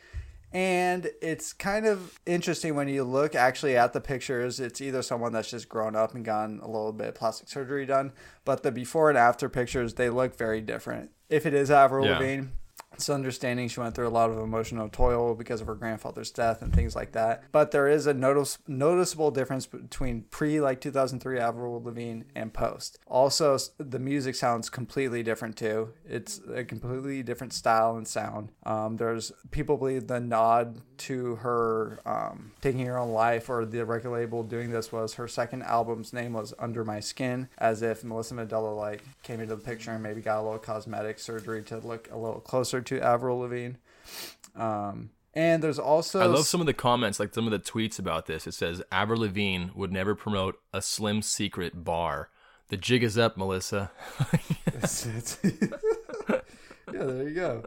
And 0.56 1.10
it's 1.20 1.52
kind 1.52 1.84
of 1.84 2.18
interesting 2.24 2.74
when 2.76 2.88
you 2.88 3.04
look 3.04 3.34
actually 3.34 3.76
at 3.76 3.92
the 3.92 4.00
pictures. 4.00 4.58
It's 4.58 4.80
either 4.80 5.02
someone 5.02 5.34
that's 5.34 5.50
just 5.50 5.68
grown 5.68 5.94
up 5.94 6.14
and 6.14 6.24
gotten 6.24 6.60
a 6.60 6.66
little 6.66 6.94
bit 6.94 7.08
of 7.08 7.14
plastic 7.14 7.50
surgery 7.50 7.84
done, 7.84 8.12
but 8.46 8.62
the 8.62 8.72
before 8.72 9.10
and 9.10 9.18
after 9.18 9.50
pictures, 9.50 9.92
they 9.92 10.08
look 10.08 10.34
very 10.34 10.62
different. 10.62 11.10
If 11.28 11.44
it 11.44 11.52
is 11.52 11.70
Avril 11.70 12.06
Yeah. 12.06 12.18
Lavigne, 12.18 12.46
it's 12.96 13.10
understanding 13.10 13.68
she 13.68 13.78
went 13.78 13.94
through 13.94 14.08
a 14.08 14.10
lot 14.10 14.30
of 14.30 14.38
emotional 14.38 14.88
toil 14.88 15.34
because 15.34 15.60
of 15.60 15.66
her 15.66 15.74
grandfather's 15.74 16.30
death 16.30 16.62
and 16.62 16.74
things 16.74 16.96
like 16.96 17.12
that. 17.12 17.44
But 17.52 17.70
there 17.70 17.88
is 17.88 18.06
a 18.06 18.14
notice, 18.14 18.58
noticeable 18.66 19.30
difference 19.30 19.66
between 19.66 20.22
pre 20.30 20.60
like 20.60 20.80
2003 20.80 21.38
Avril 21.38 21.82
Lavigne 21.82 22.22
and 22.34 22.52
post. 22.52 22.98
Also, 23.06 23.58
the 23.78 23.98
music 23.98 24.34
sounds 24.34 24.70
completely 24.70 25.22
different 25.22 25.56
too. 25.56 25.92
It's 26.08 26.40
a 26.52 26.64
completely 26.64 27.22
different 27.22 27.52
style 27.52 27.96
and 27.96 28.08
sound. 28.08 28.50
Um, 28.64 28.96
there's 28.96 29.30
people 29.50 29.76
believe 29.76 30.06
the 30.06 30.20
nod 30.20 30.80
to 30.98 31.36
her 31.36 32.00
um, 32.06 32.52
taking 32.62 32.86
her 32.86 32.98
own 32.98 33.10
life 33.10 33.50
or 33.50 33.66
the 33.66 33.84
record 33.84 34.10
label 34.10 34.42
doing 34.42 34.70
this 34.70 34.90
was 34.90 35.14
her 35.14 35.28
second 35.28 35.62
album's 35.62 36.12
name 36.14 36.32
was 36.32 36.54
Under 36.58 36.84
My 36.84 37.00
Skin, 37.00 37.48
as 37.58 37.82
if 37.82 38.02
Melissa 38.02 38.34
Mandela 38.34 38.74
like 38.74 39.02
came 39.22 39.40
into 39.40 39.54
the 39.54 39.62
picture 39.62 39.90
and 39.90 40.02
maybe 40.02 40.22
got 40.22 40.40
a 40.40 40.42
little 40.42 40.58
cosmetic 40.58 41.18
surgery 41.18 41.62
to 41.64 41.78
look 41.78 42.08
a 42.10 42.16
little 42.16 42.40
closer 42.40 42.80
to 42.86 43.00
Avril 43.00 43.38
Lavigne. 43.38 43.74
Um, 44.54 45.10
and 45.34 45.62
there's 45.62 45.78
also 45.78 46.20
I 46.20 46.26
love 46.26 46.46
some 46.46 46.60
of 46.60 46.66
the 46.66 46.72
comments, 46.74 47.20
like 47.20 47.34
some 47.34 47.44
of 47.46 47.50
the 47.50 47.58
tweets 47.58 47.98
about 47.98 48.26
this. 48.26 48.46
It 48.46 48.52
says 48.54 48.82
Avril 48.90 49.20
Lavigne 49.20 49.66
would 49.74 49.92
never 49.92 50.14
promote 50.14 50.58
a 50.72 50.80
Slim 50.80 51.20
Secret 51.22 51.84
bar. 51.84 52.30
The 52.68 52.76
jig 52.76 53.02
is 53.04 53.16
up, 53.18 53.36
Melissa. 53.36 53.90
It's- 54.66 55.06
it's- 55.06 55.38
yeah, 56.92 57.04
there 57.04 57.22
you 57.28 57.34
go. 57.34 57.64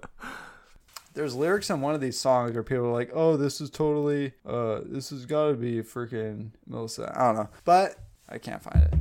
There's 1.13 1.34
lyrics 1.36 1.69
in 1.69 1.82
one 1.82 1.95
of 1.95 2.01
these 2.01 2.19
songs 2.19 2.53
where 2.53 2.63
people 2.63 2.86
are 2.86 2.91
like, 2.93 3.10
"Oh, 3.13 3.36
this 3.36 3.60
is 3.62 3.69
totally, 3.69 4.34
uh, 4.45 4.82
this 4.86 5.10
has 5.10 5.25
got 5.25 5.47
to 5.49 5.53
be 5.55 5.82
freaking 5.82 6.51
Melissa." 6.67 7.12
I 7.15 7.25
don't 7.27 7.36
know, 7.36 7.49
but 7.65 7.95
I 8.29 8.38
can't 8.38 8.62
find 8.62 8.84
it. 8.84 8.93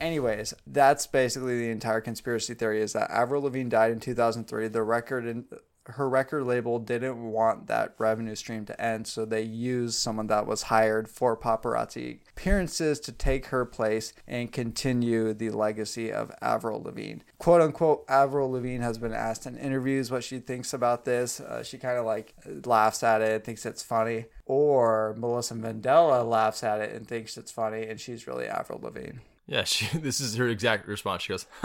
Anyways, 0.00 0.54
that's 0.66 1.06
basically 1.06 1.58
the 1.58 1.70
entire 1.70 2.00
conspiracy 2.00 2.54
theory: 2.54 2.80
is 2.80 2.94
that 2.94 3.10
Avril 3.10 3.42
Lavigne 3.42 3.68
died 3.68 3.92
in 3.92 4.00
2003. 4.00 4.68
The 4.68 4.82
record 4.82 5.26
and 5.26 5.44
her 5.84 6.08
record 6.08 6.44
label 6.44 6.78
didn't 6.78 7.22
want 7.22 7.66
that 7.66 7.94
revenue 7.98 8.34
stream 8.34 8.64
to 8.66 8.80
end, 8.80 9.06
so 9.06 9.24
they 9.24 9.42
used 9.42 9.98
someone 9.98 10.26
that 10.28 10.46
was 10.46 10.64
hired 10.64 11.08
for 11.08 11.36
paparazzi 11.36 12.20
appearances 12.30 13.00
to 13.00 13.12
take 13.12 13.46
her 13.46 13.64
place 13.64 14.12
and 14.26 14.52
continue 14.52 15.32
the 15.34 15.50
legacy 15.50 16.12
of 16.12 16.30
Avril 16.40 16.82
Lavigne. 16.82 17.20
Quote 17.38 17.60
unquote, 17.60 18.04
Avril 18.08 18.50
Lavigne 18.50 18.84
has 18.84 18.98
been 18.98 19.12
asked 19.12 19.46
in 19.46 19.56
interviews 19.56 20.10
what 20.10 20.24
she 20.24 20.38
thinks 20.38 20.72
about 20.72 21.04
this. 21.04 21.40
Uh, 21.40 21.62
she 21.62 21.78
kind 21.78 21.98
of 21.98 22.06
like 22.06 22.34
laughs 22.64 23.02
at 23.02 23.20
it, 23.20 23.44
thinks 23.44 23.66
it's 23.66 23.82
funny. 23.82 24.26
Or 24.46 25.14
Melissa 25.16 25.54
Mandela 25.54 26.28
laughs 26.28 26.62
at 26.64 26.80
it 26.80 26.94
and 26.94 27.06
thinks 27.06 27.36
it's 27.36 27.52
funny, 27.52 27.86
and 27.86 28.00
she's 28.00 28.26
really 28.26 28.46
Avril 28.46 28.80
Lavigne. 28.82 29.18
Yeah, 29.46 29.64
she, 29.64 29.98
this 29.98 30.20
is 30.20 30.36
her 30.36 30.48
exact 30.48 30.86
response. 30.88 31.22
She 31.22 31.32
goes, 31.32 31.46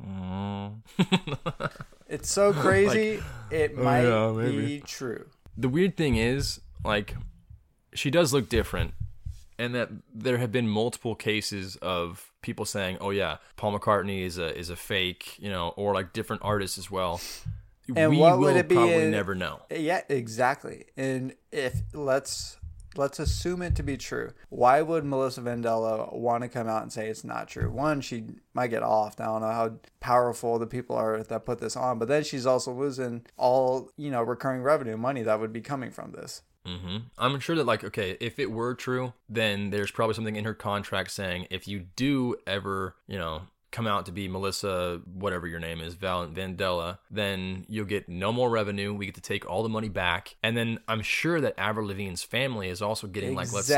"Mm." 0.00 0.80
It's 2.08 2.30
so 2.30 2.52
crazy, 2.64 3.22
it 3.50 3.76
might 3.76 4.04
Oh, 4.04 4.38
yeah, 4.40 4.50
be 4.50 4.80
true. 4.80 5.26
the 5.56 5.68
weird 5.68 5.96
thing 5.96 6.16
is, 6.16 6.60
like, 6.84 7.14
she 7.94 8.10
does 8.10 8.32
look 8.32 8.48
different, 8.48 8.94
and 9.58 9.74
that 9.74 9.88
there 10.14 10.38
have 10.38 10.52
been 10.52 10.68
multiple 10.68 11.14
cases 11.14 11.76
of 11.76 12.30
people 12.42 12.64
saying, 12.64 12.98
"Oh 13.00 13.10
yeah, 13.10 13.38
Paul 13.56 13.78
McCartney 13.78 14.22
is 14.22 14.36
a 14.38 14.56
is 14.56 14.68
a 14.70 14.76
fake," 14.76 15.38
you 15.38 15.48
know, 15.50 15.68
or 15.76 15.94
like 15.94 16.12
different 16.12 16.42
artists 16.44 16.76
as 16.78 16.90
well. 16.90 17.20
And 17.94 18.10
we 18.12 18.16
what 18.18 18.38
will 18.38 18.46
would 18.46 18.56
it 18.56 18.68
be 18.68 18.74
probably 18.76 18.94
in- 19.04 19.10
never 19.10 19.34
know. 19.34 19.60
Yeah, 19.70 20.00
exactly. 20.08 20.86
And 20.96 21.34
if 21.52 21.82
let's 21.92 22.56
let's 22.96 23.18
assume 23.18 23.62
it 23.62 23.74
to 23.76 23.82
be 23.82 23.96
true, 23.96 24.32
why 24.48 24.82
would 24.82 25.04
Melissa 25.04 25.40
Vandella 25.40 26.12
want 26.12 26.42
to 26.42 26.48
come 26.48 26.68
out 26.68 26.82
and 26.82 26.92
say 26.92 27.08
it's 27.08 27.24
not 27.24 27.48
true? 27.48 27.70
One, 27.70 28.00
she 28.00 28.24
might 28.52 28.68
get 28.68 28.82
off. 28.82 29.20
I 29.20 29.24
don't 29.26 29.40
know 29.42 29.48
how 29.48 29.74
powerful 30.00 30.58
the 30.58 30.66
people 30.66 30.96
are 30.96 31.22
that 31.22 31.44
put 31.44 31.58
this 31.58 31.76
on, 31.76 31.98
but 31.98 32.08
then 32.08 32.24
she's 32.24 32.46
also 32.46 32.72
losing 32.72 33.24
all 33.36 33.90
you 33.96 34.10
know 34.10 34.22
recurring 34.22 34.62
revenue 34.62 34.96
money 34.96 35.22
that 35.22 35.40
would 35.40 35.52
be 35.52 35.60
coming 35.60 35.90
from 35.90 36.12
this. 36.12 36.42
hmm 36.66 36.98
I'm 37.18 37.40
sure 37.40 37.56
that, 37.56 37.64
like, 37.66 37.84
okay, 37.84 38.16
if 38.20 38.38
it 38.38 38.50
were 38.50 38.74
true, 38.74 39.12
then 39.28 39.70
there's 39.70 39.90
probably 39.90 40.14
something 40.14 40.36
in 40.36 40.44
her 40.44 40.54
contract 40.54 41.10
saying 41.10 41.46
if 41.50 41.68
you 41.68 41.86
do 41.96 42.36
ever, 42.46 42.96
you 43.06 43.18
know, 43.18 43.42
come 43.74 43.86
out 43.88 44.06
to 44.06 44.12
be 44.12 44.28
Melissa, 44.28 45.00
whatever 45.12 45.48
your 45.48 45.58
name 45.58 45.80
is, 45.80 45.94
Val 45.94 46.28
Vandella, 46.28 46.98
then 47.10 47.66
you'll 47.68 47.84
get 47.84 48.08
no 48.08 48.32
more 48.32 48.48
revenue. 48.48 48.94
We 48.94 49.06
get 49.06 49.16
to 49.16 49.20
take 49.20 49.50
all 49.50 49.64
the 49.64 49.68
money 49.68 49.88
back, 49.88 50.36
and 50.44 50.56
then 50.56 50.78
I'm 50.86 51.02
sure 51.02 51.40
that 51.40 51.54
Avril 51.58 51.88
Lavigne's 51.88 52.22
family 52.22 52.68
is 52.68 52.80
also 52.80 53.08
getting 53.08 53.30
like, 53.34 53.52
let's 53.52 53.66
say, 53.66 53.74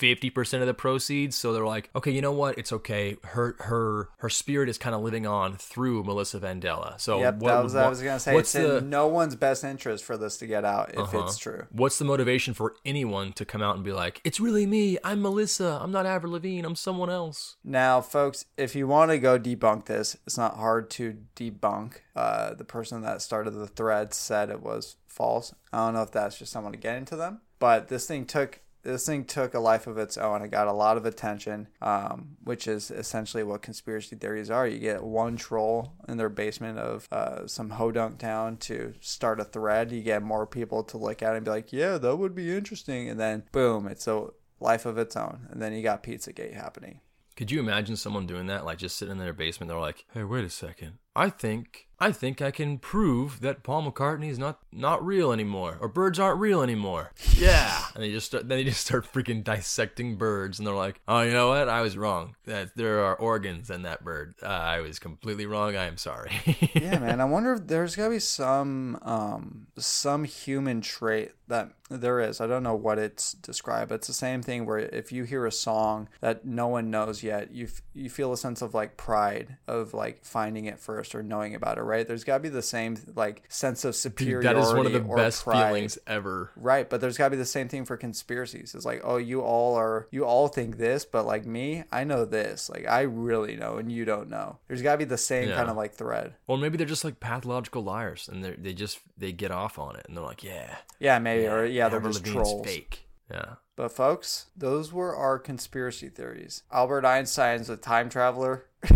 exactly. 0.00 0.14
fifty 0.14 0.30
percent 0.30 0.62
of 0.62 0.66
the 0.66 0.74
proceeds. 0.74 1.36
So 1.36 1.52
they're 1.52 1.66
like, 1.66 1.90
okay, 1.94 2.10
you 2.10 2.20
know 2.22 2.32
what? 2.32 2.58
It's 2.58 2.72
okay. 2.72 3.16
Her 3.24 3.56
her 3.60 4.08
her 4.18 4.28
spirit 4.28 4.68
is 4.68 4.78
kind 4.78 4.94
of 4.94 5.02
living 5.02 5.26
on 5.26 5.56
through 5.56 6.04
Melissa 6.04 6.40
Vandella. 6.40 7.00
So 7.00 7.20
Yep, 7.20 7.36
what 7.36 7.48
that 7.54 7.62
was 7.64 7.74
wa- 7.74 7.80
I 7.82 7.88
was 7.88 8.02
gonna 8.02 8.18
say. 8.20 8.36
It's 8.36 8.52
the 8.52 8.78
in 8.78 8.90
no 8.90 9.06
one's 9.06 9.36
best 9.36 9.64
interest 9.64 10.04
for 10.04 10.16
this 10.16 10.36
to 10.38 10.46
get 10.46 10.64
out 10.64 10.90
if 10.92 10.98
Uh-huh. 10.98 11.24
it's 11.24 11.38
true. 11.38 11.66
What's 11.70 11.98
the 11.98 12.04
motivation 12.04 12.54
for 12.54 12.74
anyone 12.84 13.32
to 13.34 13.44
come 13.44 13.62
out 13.62 13.74
and 13.76 13.84
be 13.84 13.92
like, 13.92 14.20
"It's 14.24 14.40
really 14.40 14.66
me. 14.66 14.98
I'm 15.04 15.22
Melissa. 15.22 15.78
I'm 15.82 15.92
not 15.92 16.06
Avril 16.06 16.32
Lavigne. 16.32 16.64
I'm 16.66 16.76
someone 16.76 17.10
else." 17.10 17.56
Now, 17.64 18.00
folks, 18.00 18.44
if 18.56 18.74
you 18.74 18.86
want 18.86 19.10
to 19.10 19.18
go 19.18 19.38
debunk 19.38 19.86
this, 19.86 20.16
it's 20.26 20.38
not 20.38 20.56
hard 20.56 20.90
to 20.90 21.18
debunk. 21.36 21.94
Uh, 22.16 22.54
the 22.54 22.64
person 22.64 23.02
that 23.02 23.22
started 23.22 23.50
the 23.52 23.66
thread 23.66 24.12
said 24.14 24.50
it 24.50 24.62
was 24.62 24.96
false. 25.06 25.54
I 25.72 25.78
don't 25.84 25.94
know 25.94 26.02
if 26.02 26.10
that's 26.12 26.38
just 26.38 26.52
someone 26.52 26.72
to 26.72 26.78
get 26.78 26.96
into 26.96 27.16
them, 27.16 27.40
but 27.58 27.88
this 27.88 28.06
thing 28.06 28.24
took 28.26 28.60
this 28.82 29.06
thing 29.06 29.24
took 29.24 29.54
a 29.54 29.60
life 29.60 29.86
of 29.86 29.98
its 29.98 30.16
own. 30.16 30.42
It 30.42 30.50
got 30.50 30.68
a 30.68 30.72
lot 30.72 30.96
of 30.96 31.04
attention, 31.04 31.68
um, 31.82 32.36
which 32.44 32.66
is 32.66 32.90
essentially 32.90 33.42
what 33.42 33.62
conspiracy 33.62 34.16
theories 34.16 34.50
are. 34.50 34.66
You 34.66 34.78
get 34.78 35.02
one 35.02 35.36
troll 35.36 35.92
in 36.08 36.16
their 36.16 36.28
basement 36.28 36.78
of 36.78 37.08
uh, 37.12 37.46
some 37.46 37.70
hodunk 37.70 38.18
town 38.18 38.56
to 38.58 38.94
start 39.00 39.40
a 39.40 39.44
thread. 39.44 39.92
You 39.92 40.02
get 40.02 40.22
more 40.22 40.46
people 40.46 40.82
to 40.84 40.98
look 40.98 41.22
at 41.22 41.34
it 41.34 41.36
and 41.36 41.44
be 41.44 41.50
like, 41.50 41.72
"Yeah, 41.72 41.98
that 41.98 42.16
would 42.16 42.34
be 42.34 42.56
interesting," 42.56 43.08
and 43.08 43.20
then 43.20 43.44
boom, 43.52 43.86
it's 43.86 44.06
a 44.06 44.28
life 44.60 44.86
of 44.86 44.98
its 44.98 45.16
own. 45.16 45.48
And 45.50 45.60
then 45.60 45.72
you 45.72 45.82
got 45.82 46.02
Pizzagate 46.02 46.54
happening. 46.54 47.00
Could 47.36 47.50
you 47.50 47.60
imagine 47.60 47.96
someone 47.96 48.26
doing 48.26 48.46
that, 48.48 48.64
like 48.64 48.78
just 48.78 48.96
sitting 48.96 49.12
in 49.12 49.18
their 49.18 49.32
basement? 49.32 49.68
They're 49.68 49.78
like, 49.78 50.04
"Hey, 50.12 50.24
wait 50.24 50.44
a 50.44 50.50
second. 50.50 50.98
I 51.16 51.30
think 51.30 51.88
I 52.02 52.12
think 52.12 52.40
I 52.40 52.50
can 52.50 52.78
prove 52.78 53.40
that 53.42 53.62
Paul 53.62 53.90
McCartney 53.90 54.30
is 54.30 54.38
not 54.38 54.60
not 54.72 55.04
real 55.04 55.32
anymore, 55.32 55.76
or 55.80 55.88
birds 55.88 56.18
aren't 56.18 56.40
real 56.40 56.62
anymore." 56.62 57.12
Yeah, 57.36 57.84
and 57.94 58.02
they 58.02 58.10
just 58.10 58.26
start, 58.26 58.48
then 58.48 58.58
they 58.58 58.64
just 58.64 58.80
start 58.80 59.12
freaking 59.12 59.44
dissecting 59.44 60.16
birds, 60.16 60.58
and 60.58 60.66
they're 60.66 60.74
like, 60.74 61.00
"Oh, 61.06 61.20
you 61.20 61.32
know 61.32 61.48
what? 61.48 61.68
I 61.68 61.82
was 61.82 61.98
wrong. 61.98 62.36
That 62.46 62.70
there 62.74 63.04
are 63.04 63.16
organs 63.16 63.68
in 63.68 63.82
that 63.82 64.02
bird. 64.02 64.34
Uh, 64.42 64.46
I 64.46 64.80
was 64.80 64.98
completely 64.98 65.44
wrong. 65.44 65.76
I 65.76 65.84
am 65.84 65.98
sorry." 65.98 66.32
yeah, 66.74 66.98
man. 66.98 67.20
I 67.20 67.26
wonder 67.26 67.52
if 67.52 67.66
there's 67.66 67.96
gotta 67.96 68.10
be 68.10 68.18
some 68.18 68.98
um 69.02 69.66
some 69.76 70.24
human 70.24 70.80
trait 70.80 71.32
that 71.48 71.72
there 71.90 72.20
is. 72.20 72.40
I 72.40 72.46
don't 72.46 72.62
know 72.62 72.76
what 72.76 72.98
it's 72.98 73.32
described. 73.32 73.90
But 73.90 73.96
it's 73.96 74.06
the 74.06 74.12
same 74.14 74.40
thing 74.40 74.64
where 74.64 74.78
if 74.78 75.12
you 75.12 75.24
hear 75.24 75.44
a 75.44 75.52
song 75.52 76.08
that 76.20 76.46
no 76.46 76.68
one 76.68 76.90
knows 76.90 77.22
yet, 77.22 77.52
you 77.52 77.66
f- 77.66 77.82
you 77.92 78.08
feel 78.08 78.32
a 78.32 78.36
sense 78.38 78.62
of 78.62 78.72
like 78.72 78.96
pride 78.96 79.58
of 79.66 79.92
like 79.92 80.24
finding 80.24 80.64
it 80.64 80.78
first 81.00 81.14
or 81.14 81.22
knowing 81.22 81.54
about 81.54 81.78
it, 81.78 81.82
right? 81.82 82.06
There's 82.06 82.24
gotta 82.24 82.42
be 82.42 82.48
the 82.50 82.60
same 82.62 82.96
like 83.16 83.42
sense 83.48 83.84
of 83.86 83.96
superiority. 83.96 84.46
that 84.46 84.56
is 84.56 84.72
one 84.74 84.84
of 84.86 84.92
the 84.92 85.00
best 85.00 85.44
pride. 85.44 85.68
feelings 85.68 85.98
ever. 86.06 86.50
Right, 86.56 86.88
but 86.88 87.00
there's 87.00 87.16
got 87.16 87.26
to 87.26 87.30
be 87.30 87.36
the 87.38 87.44
same 87.46 87.68
thing 87.68 87.84
for 87.86 87.96
conspiracies. 87.96 88.74
It's 88.74 88.84
like, 88.84 89.00
oh, 89.02 89.16
you 89.16 89.40
all 89.40 89.76
are, 89.76 90.08
you 90.10 90.24
all 90.26 90.48
think 90.48 90.76
this, 90.76 91.04
but 91.06 91.24
like 91.24 91.46
me, 91.46 91.84
I 91.90 92.04
know 92.04 92.24
this. 92.26 92.68
Like, 92.68 92.86
I 92.86 93.02
really 93.02 93.56
know, 93.56 93.78
and 93.78 93.90
you 93.90 94.04
don't 94.04 94.28
know. 94.28 94.58
There's 94.68 94.82
got 94.82 94.92
to 94.92 94.98
be 94.98 95.04
the 95.04 95.16
same 95.18 95.48
Yeah. 95.48 95.56
kind 95.56 95.70
of 95.70 95.76
like 95.76 95.94
thread. 95.94 96.34
Or 96.46 96.58
maybe 96.58 96.76
they're 96.76 96.86
just 96.86 97.04
like 97.04 97.18
pathological 97.20 97.82
liars, 97.82 98.28
and 98.30 98.44
they 98.44 98.50
they 98.52 98.74
just 98.74 98.98
they 99.16 99.32
get 99.32 99.50
off 99.50 99.78
on 99.78 99.96
it, 99.96 100.04
and 100.06 100.16
they're 100.16 100.24
like, 100.24 100.44
"Yeah, 100.44 100.76
Yeah, 100.98 101.18
maybe, 101.18 101.46
or 101.46 101.64
yeah, 101.64 101.88
they're 101.88 102.00
just 102.00 102.24
trolls. 102.26 102.66
fake." 102.66 103.06
Yeah. 103.30 103.54
But 103.76 103.92
folks, 103.92 104.46
those 104.56 104.92
were 104.92 105.16
our 105.16 105.38
conspiracy 105.38 106.08
theories. 106.10 106.64
Albert 106.70 107.06
Einstein's 107.06 107.70
a 107.70 107.76
time 107.78 108.10
traveler. 108.10 108.66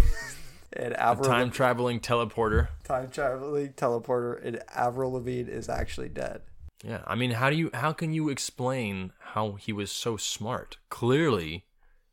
and 0.74 0.94
Avril 0.94 1.28
Time 1.28 1.50
traveling 1.50 2.00
teleporter. 2.00 2.68
time 2.84 3.10
traveling 3.10 3.72
teleporter, 3.72 4.44
and 4.44 4.62
Avril 4.74 5.12
Lavigne 5.12 5.50
is 5.50 5.68
actually 5.68 6.08
dead. 6.08 6.42
Yeah, 6.82 7.02
I 7.06 7.14
mean, 7.14 7.30
how 7.32 7.50
do 7.50 7.56
you 7.56 7.70
how 7.72 7.92
can 7.92 8.12
you 8.12 8.28
explain 8.28 9.12
how 9.18 9.52
he 9.52 9.72
was 9.72 9.90
so 9.90 10.16
smart? 10.16 10.76
Clearly, 10.90 11.64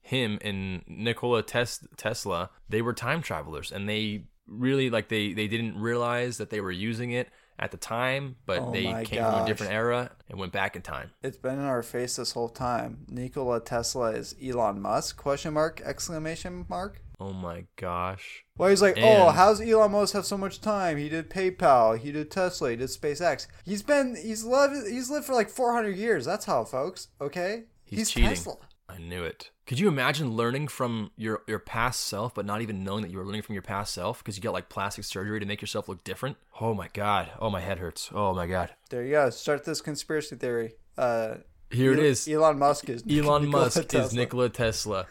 him 0.02 0.39
and 0.41 0.84
Nikola 0.88 1.43
Tes- 1.43 1.86
Tesla, 1.97 2.50
they 2.69 2.82
were 2.82 2.93
time 2.93 3.21
travelers, 3.21 3.71
and 3.71 3.89
they 3.89 4.26
really 4.47 4.89
like 4.89 5.10
they 5.10 5.34
they 5.34 5.47
didn't 5.47 5.80
realize 5.80 6.38
that 6.38 6.50
they 6.50 6.62
were 6.62 6.71
using 6.71 7.12
it 7.12 7.30
at 7.60 7.71
the 7.71 7.78
time, 7.78 8.36
but 8.45 8.60
Oh 8.60 8.71
they 8.71 8.86
came 9.04 9.24
from 9.24 9.43
a 9.43 9.45
different 9.45 9.71
era 9.74 10.12
and 10.30 10.39
went 10.39 10.52
back 10.52 10.76
in 10.76 10.82
time. 10.82 11.12
It's 11.21 11.38
been 11.38 11.60
in 11.60 11.65
our 11.65 11.84
face 11.84 12.15
this 12.15 12.32
whole 12.32 12.50
time. 12.50 13.06
Nikola 13.08 13.60
Tesla 13.60 14.12
is 14.12 14.36
Elon 14.43 14.82
Musk? 14.82 15.17
Question 15.17 15.54
mark 15.54 15.82
exclamation 15.84 16.65
mark. 16.69 17.02
Oh 17.21 17.34
my 17.34 17.65
gosh. 17.75 18.43
Well, 18.57 18.69
he's 18.69 18.81
like, 18.81 18.97
oh, 18.99 19.29
how's 19.29 19.62
Elon 19.62 19.91
Musk 19.91 20.15
have 20.15 20.25
so 20.25 20.39
much 20.39 20.60
time? 20.60 20.97
He 20.97 21.07
did 21.07 21.29
PayPal, 21.29 21.95
he 21.99 22.12
did 22.12 22.31
Tesla, 22.31 22.71
he 22.71 22.75
did 22.75 22.89
SpaceX. 22.89 23.45
He's 23.63 23.84
been, 23.84 24.15
he's 24.15 24.43
lived, 24.43 24.88
he's 24.88 25.12
lived 25.12 25.25
for 25.25 25.34
like 25.34 25.49
400 25.49 25.95
years. 25.95 26.25
That's 26.25 26.45
how, 26.45 26.63
folks. 26.63 27.10
Okay, 27.21 27.65
He's 27.86 28.10
cheating. 28.10 28.29
Tesla. 28.29 28.55
I 28.89 28.97
knew 28.97 29.23
it. 29.23 29.51
Could 29.67 29.79
you 29.79 29.88
imagine 29.88 30.36
learning 30.36 30.67
from 30.67 31.12
your 31.15 31.43
your 31.47 31.60
past 31.60 32.01
self, 32.01 32.34
but 32.34 32.45
not 32.45 32.62
even 32.62 32.84
knowing 32.84 33.03
that 33.03 33.12
you 33.12 33.19
were 33.19 33.25
learning 33.25 33.43
from 33.43 33.53
your 33.53 33.62
past 33.62 33.93
self 33.93 34.17
because 34.17 34.36
you 34.36 34.41
got 34.41 34.53
like 34.53 34.67
plastic 34.67 35.05
surgery 35.05 35.39
to 35.39 35.45
make 35.45 35.62
yourself 35.62 35.88
look 35.88 36.03
different? 36.03 36.38
Oh 36.60 36.73
my 36.73 36.89
god. 36.91 37.31
Oh 37.39 37.49
my 37.49 37.62
head 37.62 37.77
hurts. 37.77 38.10
Oh 38.13 38.34
my 38.34 38.47
god. 38.47 38.73
There 38.89 39.03
you 39.05 39.12
go. 39.12 39.29
Start 39.29 39.63
this 39.63 39.79
conspiracy 39.79 40.36
theory. 40.36 40.73
Uh, 40.97 41.36
Here 41.69 41.93
it 41.93 41.99
is. 41.99 42.27
Elon 42.27 42.57
Musk 42.60 42.89
is 42.89 43.03
Elon 43.03 43.45
Nikola 43.45 43.63
Musk 43.65 43.93
is 43.93 44.13
Nikola 44.13 44.49
Tesla. 44.49 45.07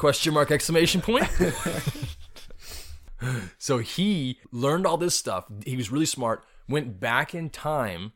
Question 0.00 0.32
mark 0.32 0.50
exclamation 0.50 1.02
point. 1.02 1.28
so 3.58 3.76
he 3.76 4.38
learned 4.50 4.86
all 4.86 4.96
this 4.96 5.14
stuff. 5.14 5.44
He 5.66 5.76
was 5.76 5.92
really 5.92 6.06
smart, 6.06 6.42
went 6.66 6.98
back 6.98 7.34
in 7.34 7.50
time, 7.50 8.12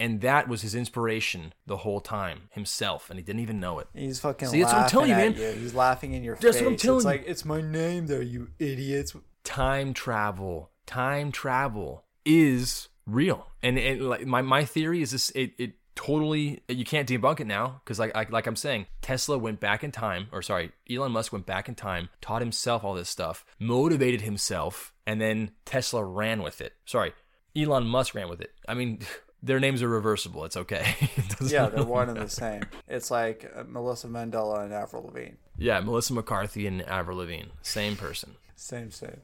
and 0.00 0.22
that 0.22 0.48
was 0.48 0.62
his 0.62 0.74
inspiration 0.74 1.52
the 1.66 1.76
whole 1.76 2.00
time 2.00 2.48
himself, 2.52 3.10
and 3.10 3.18
he 3.18 3.22
didn't 3.22 3.42
even 3.42 3.60
know 3.60 3.78
it. 3.78 3.88
He's 3.94 4.18
fucking 4.20 4.48
See, 4.48 4.62
that's 4.62 4.72
what 4.72 4.82
I'm 4.84 4.88
telling 4.88 5.10
you, 5.10 5.16
at 5.16 5.36
you. 5.36 5.50
He's 5.60 5.74
laughing 5.74 6.14
in 6.14 6.24
your 6.24 6.36
That's 6.36 6.56
face. 6.56 6.64
what 6.64 6.70
I'm 6.70 6.76
telling 6.78 6.96
it's 7.00 7.04
you. 7.04 7.10
like, 7.10 7.24
it's 7.26 7.44
my 7.44 7.60
name 7.60 8.06
there, 8.06 8.22
you 8.22 8.48
idiots. 8.58 9.14
Time 9.44 9.92
travel, 9.92 10.70
time 10.86 11.30
travel 11.30 12.06
is 12.24 12.88
real, 13.06 13.48
and 13.62 13.78
it, 13.78 14.00
like 14.00 14.26
my 14.26 14.40
my 14.40 14.64
theory 14.64 15.02
is 15.02 15.10
this: 15.10 15.28
it 15.34 15.52
it 15.58 15.72
totally 15.98 16.62
you 16.68 16.84
can't 16.84 17.08
debunk 17.08 17.40
it 17.40 17.46
now 17.48 17.80
because 17.84 17.98
like, 17.98 18.14
like 18.14 18.30
like 18.30 18.46
I'm 18.46 18.54
saying, 18.54 18.86
Tesla 19.02 19.36
went 19.36 19.58
back 19.58 19.82
in 19.82 19.90
time, 19.90 20.28
or 20.30 20.42
sorry, 20.42 20.70
Elon 20.88 21.10
Musk 21.10 21.32
went 21.32 21.44
back 21.44 21.68
in 21.68 21.74
time, 21.74 22.08
taught 22.20 22.40
himself 22.40 22.84
all 22.84 22.94
this 22.94 23.08
stuff, 23.08 23.44
motivated 23.58 24.20
himself, 24.20 24.92
and 25.08 25.20
then 25.20 25.50
Tesla 25.64 26.04
ran 26.04 26.40
with 26.40 26.60
it. 26.60 26.74
Sorry, 26.84 27.12
Elon 27.56 27.84
Musk 27.84 28.14
ran 28.14 28.28
with 28.28 28.40
it. 28.40 28.52
I 28.68 28.74
mean. 28.74 29.00
Their 29.40 29.60
names 29.60 29.84
are 29.84 29.88
reversible. 29.88 30.44
It's 30.46 30.56
okay. 30.56 30.96
It 31.16 31.52
Yeah, 31.52 31.68
they're 31.68 31.84
one 31.84 32.08
and 32.08 32.18
the 32.18 32.28
same. 32.28 32.62
It's 32.88 33.08
like 33.08 33.48
uh, 33.54 33.62
Melissa 33.68 34.08
Mandela 34.08 34.64
and 34.64 34.74
Avril 34.74 35.04
Lavigne. 35.04 35.36
yeah, 35.56 35.78
Melissa 35.78 36.12
McCarthy 36.12 36.66
and 36.66 36.82
Avril 36.82 37.18
Lavigne, 37.18 37.50
same 37.62 37.94
person. 37.94 38.34
Same, 38.56 38.90
same. 38.90 39.20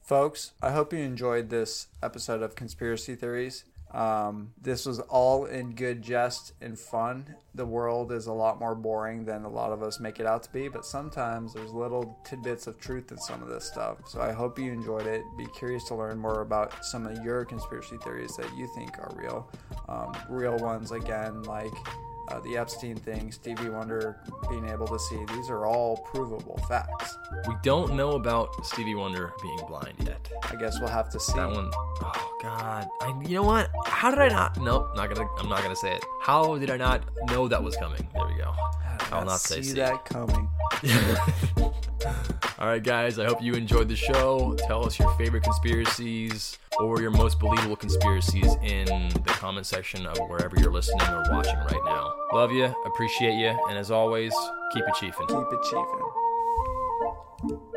Folks, 0.00 0.52
I 0.62 0.70
hope 0.70 0.90
you 0.94 1.00
enjoyed 1.00 1.50
this 1.50 1.88
episode 2.02 2.40
of 2.40 2.54
Conspiracy 2.54 3.14
Theories. 3.14 3.64
Um, 3.96 4.52
this 4.60 4.84
was 4.84 5.00
all 5.00 5.46
in 5.46 5.74
good 5.74 6.02
jest 6.02 6.52
and 6.60 6.78
fun. 6.78 7.34
The 7.54 7.64
world 7.64 8.12
is 8.12 8.26
a 8.26 8.32
lot 8.32 8.60
more 8.60 8.74
boring 8.74 9.24
than 9.24 9.44
a 9.44 9.48
lot 9.48 9.72
of 9.72 9.82
us 9.82 9.98
make 9.98 10.20
it 10.20 10.26
out 10.26 10.42
to 10.42 10.52
be, 10.52 10.68
but 10.68 10.84
sometimes 10.84 11.54
there's 11.54 11.72
little 11.72 12.18
tidbits 12.22 12.66
of 12.66 12.78
truth 12.78 13.10
in 13.10 13.16
some 13.16 13.42
of 13.42 13.48
this 13.48 13.64
stuff. 13.64 13.96
So 14.06 14.20
I 14.20 14.32
hope 14.32 14.58
you 14.58 14.70
enjoyed 14.70 15.06
it. 15.06 15.22
Be 15.38 15.46
curious 15.46 15.82
to 15.84 15.94
learn 15.94 16.18
more 16.18 16.42
about 16.42 16.84
some 16.84 17.06
of 17.06 17.24
your 17.24 17.46
conspiracy 17.46 17.96
theories 18.04 18.36
that 18.36 18.54
you 18.54 18.68
think 18.74 18.98
are 18.98 19.10
real. 19.16 19.50
Um, 19.88 20.14
real 20.28 20.58
ones, 20.58 20.90
again, 20.90 21.42
like 21.44 21.72
uh, 22.28 22.40
the 22.40 22.56
Epstein 22.56 22.96
thing, 22.96 23.30
Stevie 23.30 23.68
Wonder 23.68 24.20
being 24.48 24.68
able 24.68 24.86
to 24.86 24.98
see. 24.98 25.18
These 25.34 25.50
are 25.50 25.66
all 25.66 25.98
provable 25.98 26.58
facts. 26.68 27.16
We 27.46 27.54
don't 27.62 27.94
know 27.94 28.12
about 28.12 28.64
Stevie 28.66 28.94
Wonder 28.94 29.32
being 29.42 29.58
blind 29.68 29.94
yet. 30.04 30.28
I 30.50 30.56
guess 30.56 30.80
we'll 30.80 30.88
have 30.88 31.08
to 31.10 31.20
see. 31.20 31.34
That 31.34 31.50
one, 31.50 31.70
oh 31.74 32.36
god! 32.42 32.88
I, 33.02 33.22
you 33.22 33.34
know 33.34 33.42
what? 33.42 33.70
How 33.84 34.10
did 34.10 34.18
I 34.18 34.28
not? 34.28 34.60
Nope, 34.60 34.90
not 34.96 35.12
gonna. 35.12 35.28
I'm 35.38 35.48
not 35.48 35.62
gonna 35.62 35.76
say 35.76 35.94
it. 35.94 36.04
How 36.20 36.56
did 36.58 36.70
I 36.70 36.76
not 36.76 37.02
know 37.30 37.48
that 37.48 37.62
was 37.62 37.76
coming? 37.76 38.06
There 38.14 38.26
we 38.26 38.34
go. 38.34 38.52
I 39.12 39.18
will 39.18 39.26
not 39.26 39.40
say 39.40 39.62
see 39.62 39.70
C. 39.70 39.74
that 39.74 40.04
coming. 40.04 40.48
All 42.58 42.68
right, 42.68 42.82
guys. 42.82 43.18
I 43.18 43.26
hope 43.26 43.42
you 43.42 43.54
enjoyed 43.54 43.88
the 43.88 43.96
show. 43.96 44.56
Tell 44.66 44.84
us 44.86 44.98
your 44.98 45.12
favorite 45.16 45.42
conspiracies 45.42 46.58
or 46.80 47.00
your 47.00 47.10
most 47.10 47.38
believable 47.38 47.76
conspiracies 47.76 48.56
in 48.62 48.86
the 48.86 49.32
comment 49.38 49.66
section 49.66 50.06
of 50.06 50.18
wherever 50.28 50.58
you're 50.58 50.72
listening 50.72 51.06
or 51.08 51.24
watching 51.30 51.58
right 51.58 51.84
now. 51.84 52.12
Love 52.32 52.52
you, 52.52 52.74
appreciate 52.84 53.34
you, 53.34 53.56
and 53.68 53.78
as 53.78 53.90
always, 53.90 54.34
keep 54.72 54.84
it 54.86 54.94
chiefin'. 54.94 55.26
Keep 55.26 55.46
it. 57.52 57.75